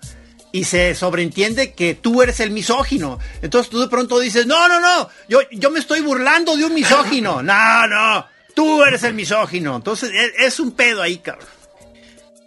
[0.52, 3.20] y se sobreentiende que tú eres el misógino.
[3.44, 6.74] Entonces tú de pronto dices, no, no, no, yo, yo me estoy burlando de un
[6.74, 7.44] misógino.
[7.44, 9.76] No, no, tú eres el misógino.
[9.76, 11.48] Entonces e, es, un pedo ahí, cabrón.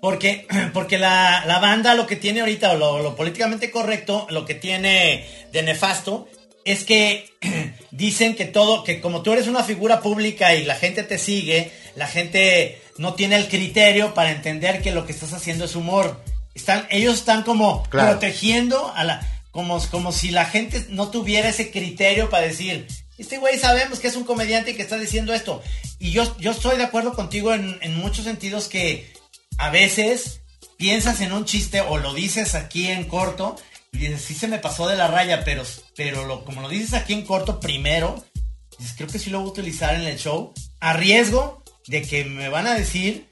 [0.00, 5.24] Porque, porque la, banda lo que tiene ahorita, lo, lo políticamente correcto, lo que tiene
[5.52, 6.26] de nefasto,
[6.64, 7.34] es que
[7.90, 11.70] dicen que todo, que como tú eres una figura pública y la gente te sigue,
[11.96, 16.22] la gente no tiene el criterio para entender que lo que estás haciendo es humor.
[16.54, 21.70] Están, ellos están como protegiendo a la, como, como si la gente no tuviera ese
[21.70, 22.86] criterio para decir,
[23.18, 25.62] este güey sabemos que es un comediante que está diciendo esto.
[25.98, 29.12] Y yo, yo estoy de acuerdo contigo en, en muchos sentidos que
[29.58, 30.40] a veces
[30.76, 33.56] piensas en un chiste o lo dices aquí en corto
[33.92, 35.62] y sí se me pasó de la raya, pero,
[35.94, 38.24] pero lo, como lo dices aquí en corto primero,
[38.96, 42.48] creo que sí lo voy a utilizar en el show, a riesgo de que me
[42.48, 43.28] van a decir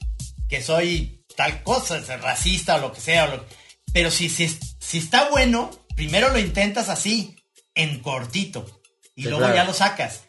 [0.47, 3.45] que soy tal cosa, racista o lo que sea.
[3.93, 7.35] pero si, si, si está bueno, primero lo intentas así,
[7.73, 8.81] en cortito,
[9.15, 10.25] y luego ya lo sacas.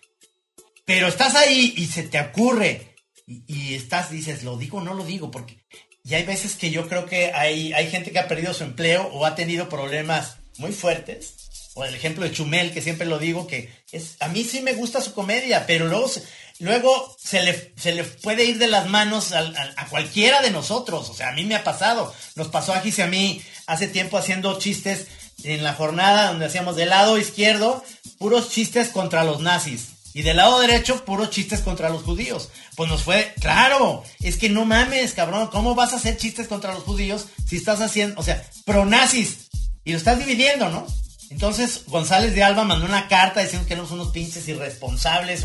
[0.85, 2.95] Pero estás ahí y se te ocurre,
[3.27, 5.65] y, y, estás, dices, lo digo o no lo digo, porque
[6.05, 9.09] y hay veces que yo creo que hay, hay gente que ha perdido su empleo
[9.13, 11.35] o ha tenido problemas muy fuertes.
[11.75, 13.73] O el ejemplo de Chumel, que siempre lo digo, que
[14.21, 16.11] a mí sí me gusta su comedia, pero luego,
[16.59, 21.09] luego se, le, se le puede ir de las manos a, cualquiera de nosotros.
[21.09, 22.13] O sea, a mí me ha pasado.
[22.35, 25.07] Nos pasó a Gis a mí hace tiempo haciendo chistes
[25.45, 27.83] en la jornada donde hacíamos del lado izquierdo
[28.19, 29.92] puros chistes contra los nazis.
[30.15, 32.51] Y del lado derecho, puros chistes contra los judíos.
[32.77, 36.75] Pues nos fue, claro, es que no mames, cabrón, ¿cómo vas a hacer chistes contra
[36.75, 39.49] los judíos si estás haciendo, o sea, pronazis?
[39.85, 40.87] Y lo estás dividiendo, ¿no?
[41.31, 45.45] Entonces González de Alba mandó una carta diciendo que éramos unos pinches irresponsables,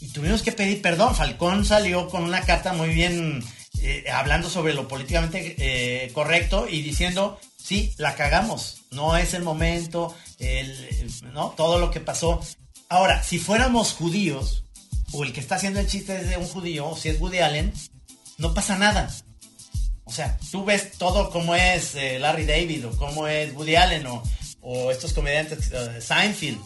[0.00, 1.16] y tuvimos que pedir perdón.
[1.16, 3.42] Falcón salió con una carta muy bien
[3.82, 9.42] eh, hablando sobre lo políticamente eh, correcto y diciendo, sí, la cagamos, no es el
[9.42, 10.14] momento,
[11.32, 11.50] ¿no?
[11.56, 12.40] Todo lo que pasó.
[12.88, 14.64] Ahora, si fuéramos judíos,
[15.12, 17.38] o el que está haciendo el chiste es de un judío, o si es Woody
[17.38, 17.72] Allen,
[18.38, 19.12] no pasa nada.
[20.04, 24.06] O sea, tú ves todo como es eh, Larry David, o como es Woody Allen,
[24.06, 26.60] o, estos comediantes de Seinfeld,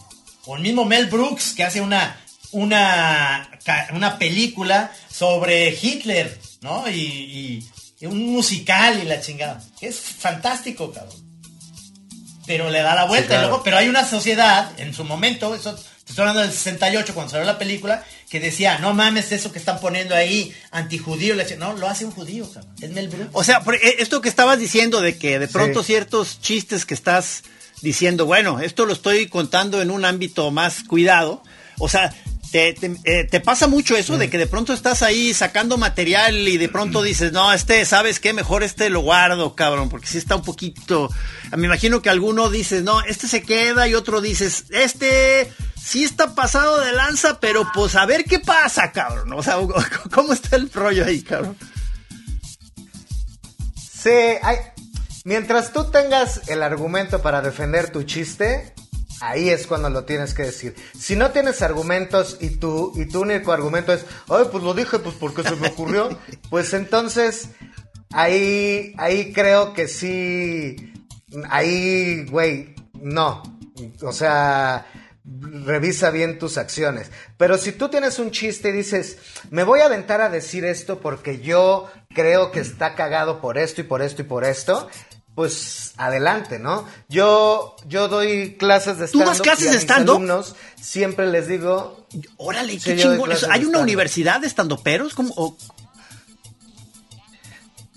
[0.45, 2.19] o el mismo Mel Brooks, que hace una,
[2.51, 3.49] una,
[3.93, 6.89] una película sobre Hitler, ¿no?
[6.89, 7.67] Y,
[8.01, 9.61] un musical y la chingada.
[9.79, 11.15] Es fantástico, cabrón.
[12.47, 15.77] Pero le da la vuelta y luego, pero hay una sociedad, en su momento, eso
[16.11, 19.79] estoy hablando del 68 cuando salió la película, que decía, no mames eso que están
[19.79, 21.35] poniendo ahí, antijudío.
[21.35, 22.73] Le decía, no, lo hace un judío, cabrón.
[22.79, 23.31] Es Mel Brooks.
[23.33, 27.43] O sea, e, esto que estabas diciendo de que de pronto ciertos chistes que estás
[27.81, 31.43] diciendo, bueno, esto lo estoy contando en un ámbito más cuidado.
[31.79, 32.13] O sea,
[32.51, 32.75] te,
[33.05, 34.29] eh, te, pasa mucho eso de mm.
[34.29, 38.33] que de pronto estás ahí sacando material y de pronto dices, no, este, ¿sabes qué?
[38.33, 41.09] Mejor este lo guardo, cabrón, porque si está un poquito...
[41.55, 46.35] Me imagino que alguno dices, no, este se queda y otro dices, este sí está
[46.35, 49.31] pasado de lanza, pero pues a ver qué pasa, cabrón.
[49.33, 49.55] O sea,
[50.11, 51.55] ¿cómo está el rollo ahí, cabrón?
[53.75, 54.09] Sí,
[54.41, 54.57] hay...
[55.23, 58.73] mientras tú tengas el argumento para defender tu chiste,
[59.21, 60.75] Ahí es cuando lo tienes que decir.
[60.97, 64.97] Si no tienes argumentos y tu, y tu único argumento es, ay, pues lo dije,
[64.99, 66.09] pues porque se me ocurrió,
[66.49, 67.49] pues entonces
[68.11, 70.93] ahí, ahí creo que sí,
[71.49, 73.43] ahí, güey, no.
[74.01, 74.87] O sea,
[75.23, 77.11] revisa bien tus acciones.
[77.37, 79.17] Pero si tú tienes un chiste y dices,
[79.49, 83.81] me voy a aventar a decir esto porque yo creo que está cagado por esto
[83.81, 84.89] y por esto y por esto,
[85.35, 86.85] pues adelante, ¿no?
[87.07, 89.25] Yo yo doy clases de stand-up.
[89.25, 90.15] ¿Tú das clases de stand-up?
[90.15, 92.07] alumnos siempre les digo...
[92.37, 93.31] Órale, qué chingón.
[93.49, 95.13] ¿Hay una universidad de stand-uperos?
[95.13, 95.57] ¿Cómo,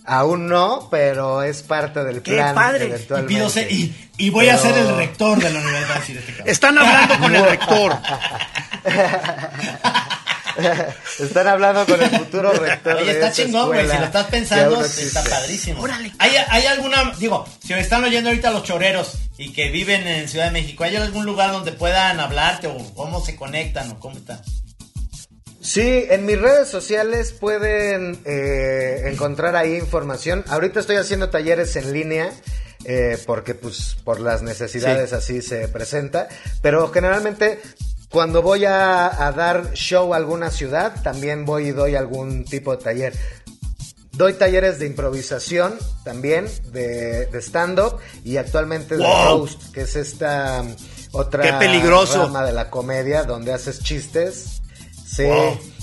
[0.07, 2.55] Aún no, pero es parte del Qué plan.
[2.55, 3.07] Padre.
[3.70, 6.22] Y, y, voy a ser el rector de la universidad.
[6.45, 7.97] Están hablando con el rector.
[11.19, 12.97] Están hablando con el futuro rector.
[12.97, 13.89] Oye, está chingón, güey.
[13.89, 15.81] Si lo estás pensando, está padrísimo.
[15.83, 16.13] Órale.
[16.19, 20.29] ¿Hay, ¿Hay alguna, digo, si me están oyendo ahorita los choreros y que viven en
[20.29, 24.17] Ciudad de México, ¿hay algún lugar donde puedan hablarte o cómo se conectan o cómo
[24.17, 24.43] está?
[25.61, 30.45] Sí, en mis redes sociales pueden eh, encontrar ahí información.
[30.49, 32.31] Ahorita estoy haciendo talleres en línea.
[32.87, 36.29] Eh, porque pues por las necesidades así se presenta,
[36.61, 37.59] pero generalmente
[38.15, 42.81] cuando voy a, dar show a alguna ciudad, también voy y doy algún tipo de
[42.81, 43.12] taller.
[44.12, 50.77] Doy talleres de improvisación también, de, stand-up y actualmente de roast, que es esta um,
[51.11, 52.23] otra Qué peligroso.
[52.27, 54.62] rama de la comedia donde haces chistes.
[55.05, 55.27] Sí,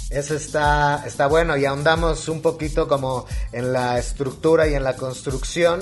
[0.10, 4.96] eso está, está bueno y ahondamos un poquito como en la estructura y en la
[4.96, 5.82] construcción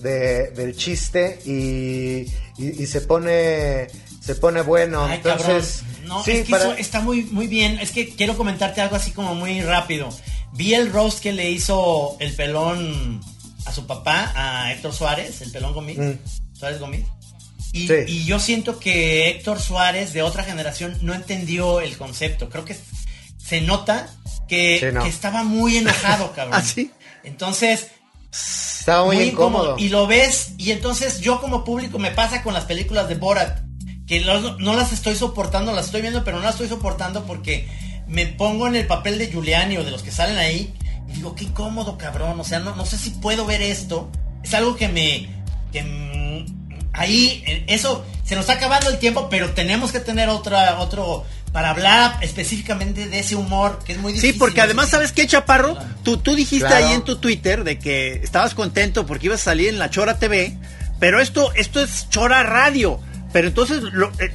[0.00, 2.26] del chiste y,
[2.58, 3.86] y se pone
[4.24, 5.10] se pone bueno.
[5.12, 7.78] Entonces, no, es que eso está muy, muy bien.
[7.80, 10.08] Es que quiero comentarte algo así como muy rápido.
[10.52, 13.20] Vi el roast que le hizo el pelón
[13.66, 15.98] a su papá, a Héctor Suárez, el pelón Gómez.
[15.98, 16.12] Mm.
[16.56, 17.04] Suárez Gómez.
[17.72, 22.48] Y, y, yo siento que Héctor Suárez de otra generación no entendió el concepto.
[22.48, 22.76] Creo que
[23.36, 24.08] se nota
[24.48, 26.62] que, estaba muy enojado, cabrón.
[26.62, 26.82] ¿Ah,
[27.24, 27.88] Entonces,
[28.30, 29.76] estaba muy, incómodo.
[29.76, 33.60] Y lo ves, y entonces yo como público me pasa con las películas de Borat
[34.06, 37.68] que no, las estoy soportando, las estoy viendo, pero no las estoy soportando porque
[38.06, 40.74] me pongo en el papel de Giuliani o de los que salen ahí
[41.08, 42.38] y digo, qué cómodo, cabrón.
[42.40, 44.10] O sea, no, no sé si puedo ver esto.
[44.42, 45.28] Es algo que me.
[45.72, 46.46] Que,
[46.92, 51.24] ahí, eh, eso, se nos está acabando el tiempo, pero tenemos que tener otra, otro.
[51.52, 54.32] Para hablar específicamente de ese humor, que es muy difícil.
[54.32, 55.78] Sí, porque además, ¿sabes qué, Chaparro?
[56.02, 59.68] Tú, tú dijiste ahí en tu Twitter de que estabas contento porque ibas a salir
[59.68, 60.58] en la Chora TV,
[60.98, 62.98] pero esto, esto es Chora Radio.
[63.34, 64.32] Pero entonces lo, eh,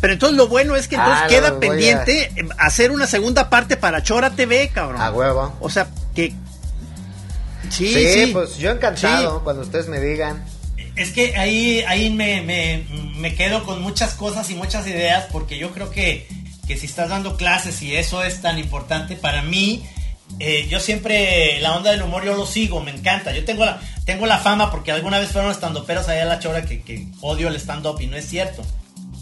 [0.00, 4.02] pero entonces lo bueno es que entonces ah, queda pendiente hacer una segunda parte para
[4.02, 5.00] Chora TV, cabrón.
[5.00, 5.54] A huevo.
[5.60, 5.86] O sea,
[6.16, 6.34] que
[7.70, 10.44] Sí, sí, pues yo encantado cuando ustedes me digan.
[10.96, 12.84] Es que ahí, ahí me, me,
[13.16, 16.26] me, quedo con muchas cosas y muchas ideas porque yo creo que,
[16.66, 19.88] que si estás dando clases y eso es tan importante para mí,
[20.38, 23.32] eh, yo siempre, la onda del humor yo lo sigo, me encanta.
[23.32, 26.64] Yo tengo la, tengo la fama porque alguna vez fueron estandoperos allá en la chora
[26.64, 28.62] que, que odio el stand-up y no es cierto.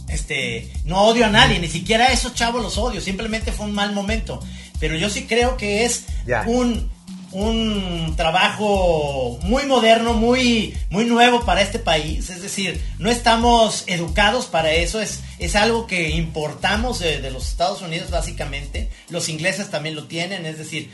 [0.08, 3.74] Este, no odio a nadie, ni siquiera a esos chavos los odio, simplemente fue un
[3.74, 4.40] mal momento.
[4.80, 6.04] Pero yo sí creo que es
[6.46, 6.90] un
[7.32, 12.30] un trabajo muy moderno, muy, muy nuevo para este país.
[12.30, 15.00] Es decir, no estamos educados para eso.
[15.00, 18.90] Es, es algo que importamos de, los Estados Unidos básicamente.
[19.10, 20.46] Los ingleses también lo tienen.
[20.46, 20.90] Es decir,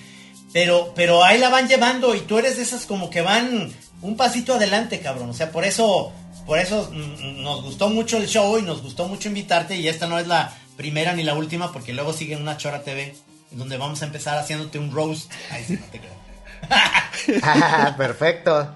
[0.52, 3.72] pero, pero ahí la van llevando y tú eres de esas como que van
[4.02, 5.30] un pasito adelante, cabrón.
[5.30, 6.12] O sea, por eso,
[6.46, 9.76] por eso nos gustó mucho el show y nos gustó mucho invitarte.
[9.76, 13.14] Y esta no es la primera ni la última porque luego sigue una Chora TV
[13.52, 15.30] donde vamos a empezar haciéndote un roast.
[15.50, 16.23] Ahí sí, te creo.
[17.96, 18.74] Perfecto.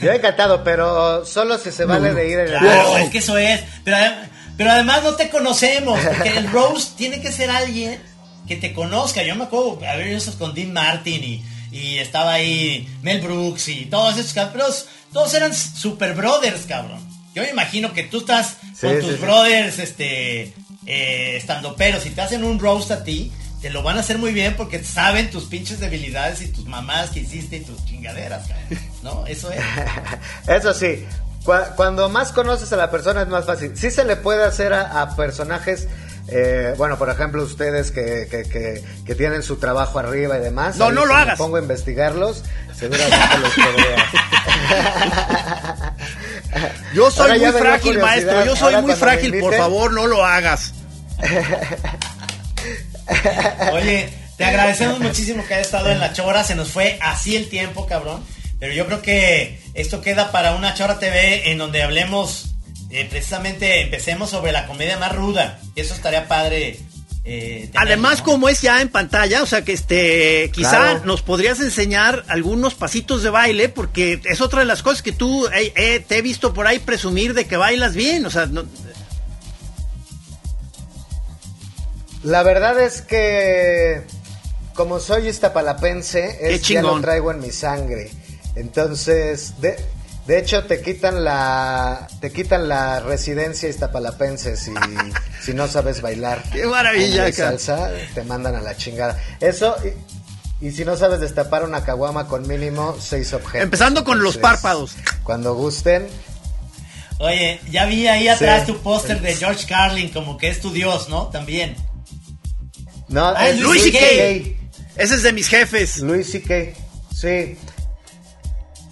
[0.00, 3.18] Yo he encantado, pero solo si se vale de ir en el Claro, es que
[3.18, 3.62] eso es.
[3.84, 3.96] Pero,
[4.56, 8.00] pero además no te conocemos, porque el roast tiene que ser alguien
[8.46, 9.22] que te conozca.
[9.22, 13.86] Yo me acuerdo haber visto con Dean Martin y, y estaba ahí Mel Brooks y
[13.86, 14.86] todos esos cabros.
[15.12, 17.00] Todos eran super brothers, cabrón.
[17.34, 20.54] Yo me imagino que tú estás con tus brothers, este,
[20.86, 23.30] eh, estando pero si te hacen un roast a ti,
[23.60, 27.10] te lo van a hacer muy bien porque saben tus pinches debilidades y tus mamás
[27.10, 28.78] que hiciste y tus chingaderas, cabrón.
[29.02, 29.26] ¿no?
[29.26, 29.60] Eso es.
[30.46, 31.04] Eso sí,
[31.44, 33.76] cua- cuando más conoces a la persona es más fácil.
[33.76, 35.88] Sí se le puede hacer a, a personajes,
[36.28, 40.76] eh, bueno, por ejemplo, ustedes que, que, que, que tienen su trabajo arriba y demás.
[40.76, 41.38] No, no si lo me hagas.
[41.38, 42.44] pongo a investigarlos,
[42.78, 44.04] seguramente los podría.
[46.94, 48.44] Yo soy Ahora muy frágil, maestro.
[48.44, 49.38] Yo soy Ahora muy frágil.
[49.40, 50.74] Por favor, no lo hagas.
[53.72, 56.44] Oye, te agradecemos muchísimo que hayas estado en la chora.
[56.44, 58.22] Se nos fue así el tiempo, cabrón.
[58.60, 62.54] Pero yo creo que esto queda para una chora TV en donde hablemos,
[62.90, 65.60] eh, precisamente empecemos sobre la comedia más ruda.
[65.76, 66.80] Y eso estaría padre.
[67.24, 68.24] eh, Además, ¿no?
[68.24, 71.02] como es ya en pantalla, o sea que este, quizá Claro.
[71.04, 75.46] nos podrías enseñar algunos pasitos de baile, porque es otra de las cosas que tú
[75.48, 78.64] eh, eh, te he visto por ahí presumir de que bailas bien, o sea, no-
[82.24, 84.02] La verdad es que
[84.74, 88.10] como soy iztapalapense, es, ya lo traigo en mi sangre.
[88.54, 89.76] Entonces, de,
[90.26, 94.72] de hecho te quitan la te quitan la residencia iztapalapense si,
[95.42, 96.42] si no sabes bailar.
[96.52, 99.20] Qué maravilla, salsa, te mandan a la chingada.
[99.40, 99.76] Eso
[100.60, 103.62] y, y si no sabes destapar una caguama con mínimo seis objetos.
[103.64, 104.96] Empezando con los párpados.
[105.24, 106.08] Cuando gusten,
[107.20, 108.72] Oye, ya vi ahí atrás Sí.
[108.72, 111.26] tu póster de George Carlin, como que es tu dios, ¿no?
[111.28, 111.74] También.
[113.08, 113.98] No, Ah, es Luis C.K.
[114.96, 115.98] Ese es de mis jefes.
[115.98, 116.54] Luis C.K.
[117.14, 117.56] Sí.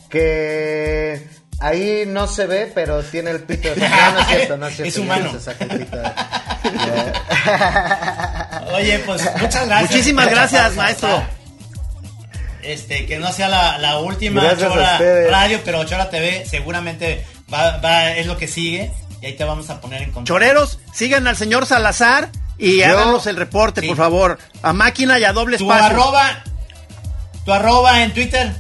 [0.09, 1.27] Que
[1.61, 3.69] ahí no se ve, pero tiene el pito.
[3.75, 4.89] de- No, no es cierto, no es cierto.
[4.89, 5.33] Es humano.
[5.33, 6.13] no se saca el pito de-
[8.75, 9.91] Oye, pues muchas gracias.
[9.91, 11.23] Muchísimas gracias, maestro.
[12.63, 14.99] Este, que no sea la, la última Gracias Chora.
[15.31, 18.91] Radio, pero Chora TV seguramente va, va, es lo que sigue.
[19.23, 20.35] Y ahí te vamos a poner en contacto.
[20.35, 22.29] Choreros, sigan al señor Salazar
[22.59, 23.89] y Yo- háganos el reporte, Sí.
[23.89, 24.39] por favor.
[24.63, 25.87] A máquina y a doble Tu espacio.
[25.87, 26.45] arroba,
[27.45, 28.55] tu arroba en Twitter.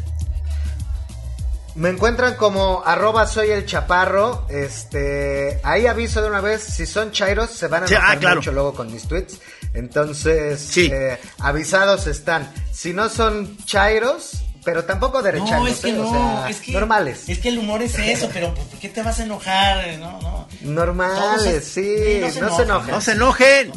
[1.75, 4.47] Me encuentran como arroba soy el chaparro.
[4.49, 8.19] Este, ahí aviso de una vez, si son chairos, se van a Sí, ah, enojar
[8.19, 8.37] claro.
[8.37, 9.39] mucho luego con mis tweets.
[9.75, 10.89] Entonces, Sí.
[10.91, 12.51] eh, avisados están.
[12.73, 15.93] Si no son chairos, pero tampoco derechairos, No, es que ¿eh?
[15.93, 17.29] no, o sea, es que normales.
[17.29, 19.97] Es que el humor es eso, pero ¿por qué te vas a enojar?
[19.99, 20.49] No, no.
[20.63, 22.91] Normales, sí, no se enojen.
[22.91, 23.73] No se enojen.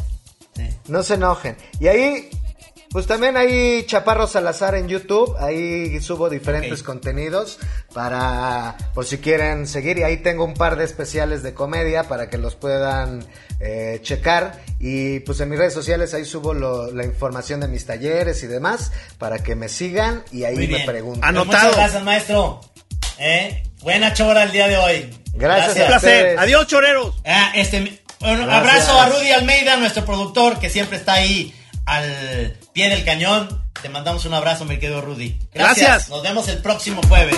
[0.56, 0.64] Sí.
[0.88, 1.58] No se enojen.
[1.80, 2.32] Y ahí,
[2.90, 5.38] pues también hay Chaparro Salazar en YouTube.
[5.38, 7.60] Ahí subo diferentes contenidos
[7.94, 10.00] para, por si quieren seguir.
[10.00, 13.28] Y ahí tengo un par de especiales de comedia para que los puedan
[13.60, 14.62] eh, checar.
[14.80, 18.48] Y pues en mis redes sociales ahí subo lo- la información de mis talleres y
[18.48, 21.22] demás para que me sigan y ahí me pregunten.
[21.22, 21.64] Pues Anotado.
[21.64, 22.62] muchas gracias, maestro.
[23.18, 23.64] ¿Eh?
[23.82, 25.16] Buena chora el día de hoy.
[25.34, 26.40] Gracias Un a placer.
[26.40, 27.16] Adiós, choreros.
[27.26, 27.86] Ah, este, un
[28.20, 28.50] Gracias.
[28.50, 31.54] abrazo a Rudy Almeida, nuestro productor, que siempre está ahí
[31.86, 33.64] al pie del cañón.
[33.82, 35.40] Te mandamos un abrazo, mi querido Rudy.
[35.54, 36.10] Gracias.
[36.10, 37.38] Nos vemos el próximo jueves.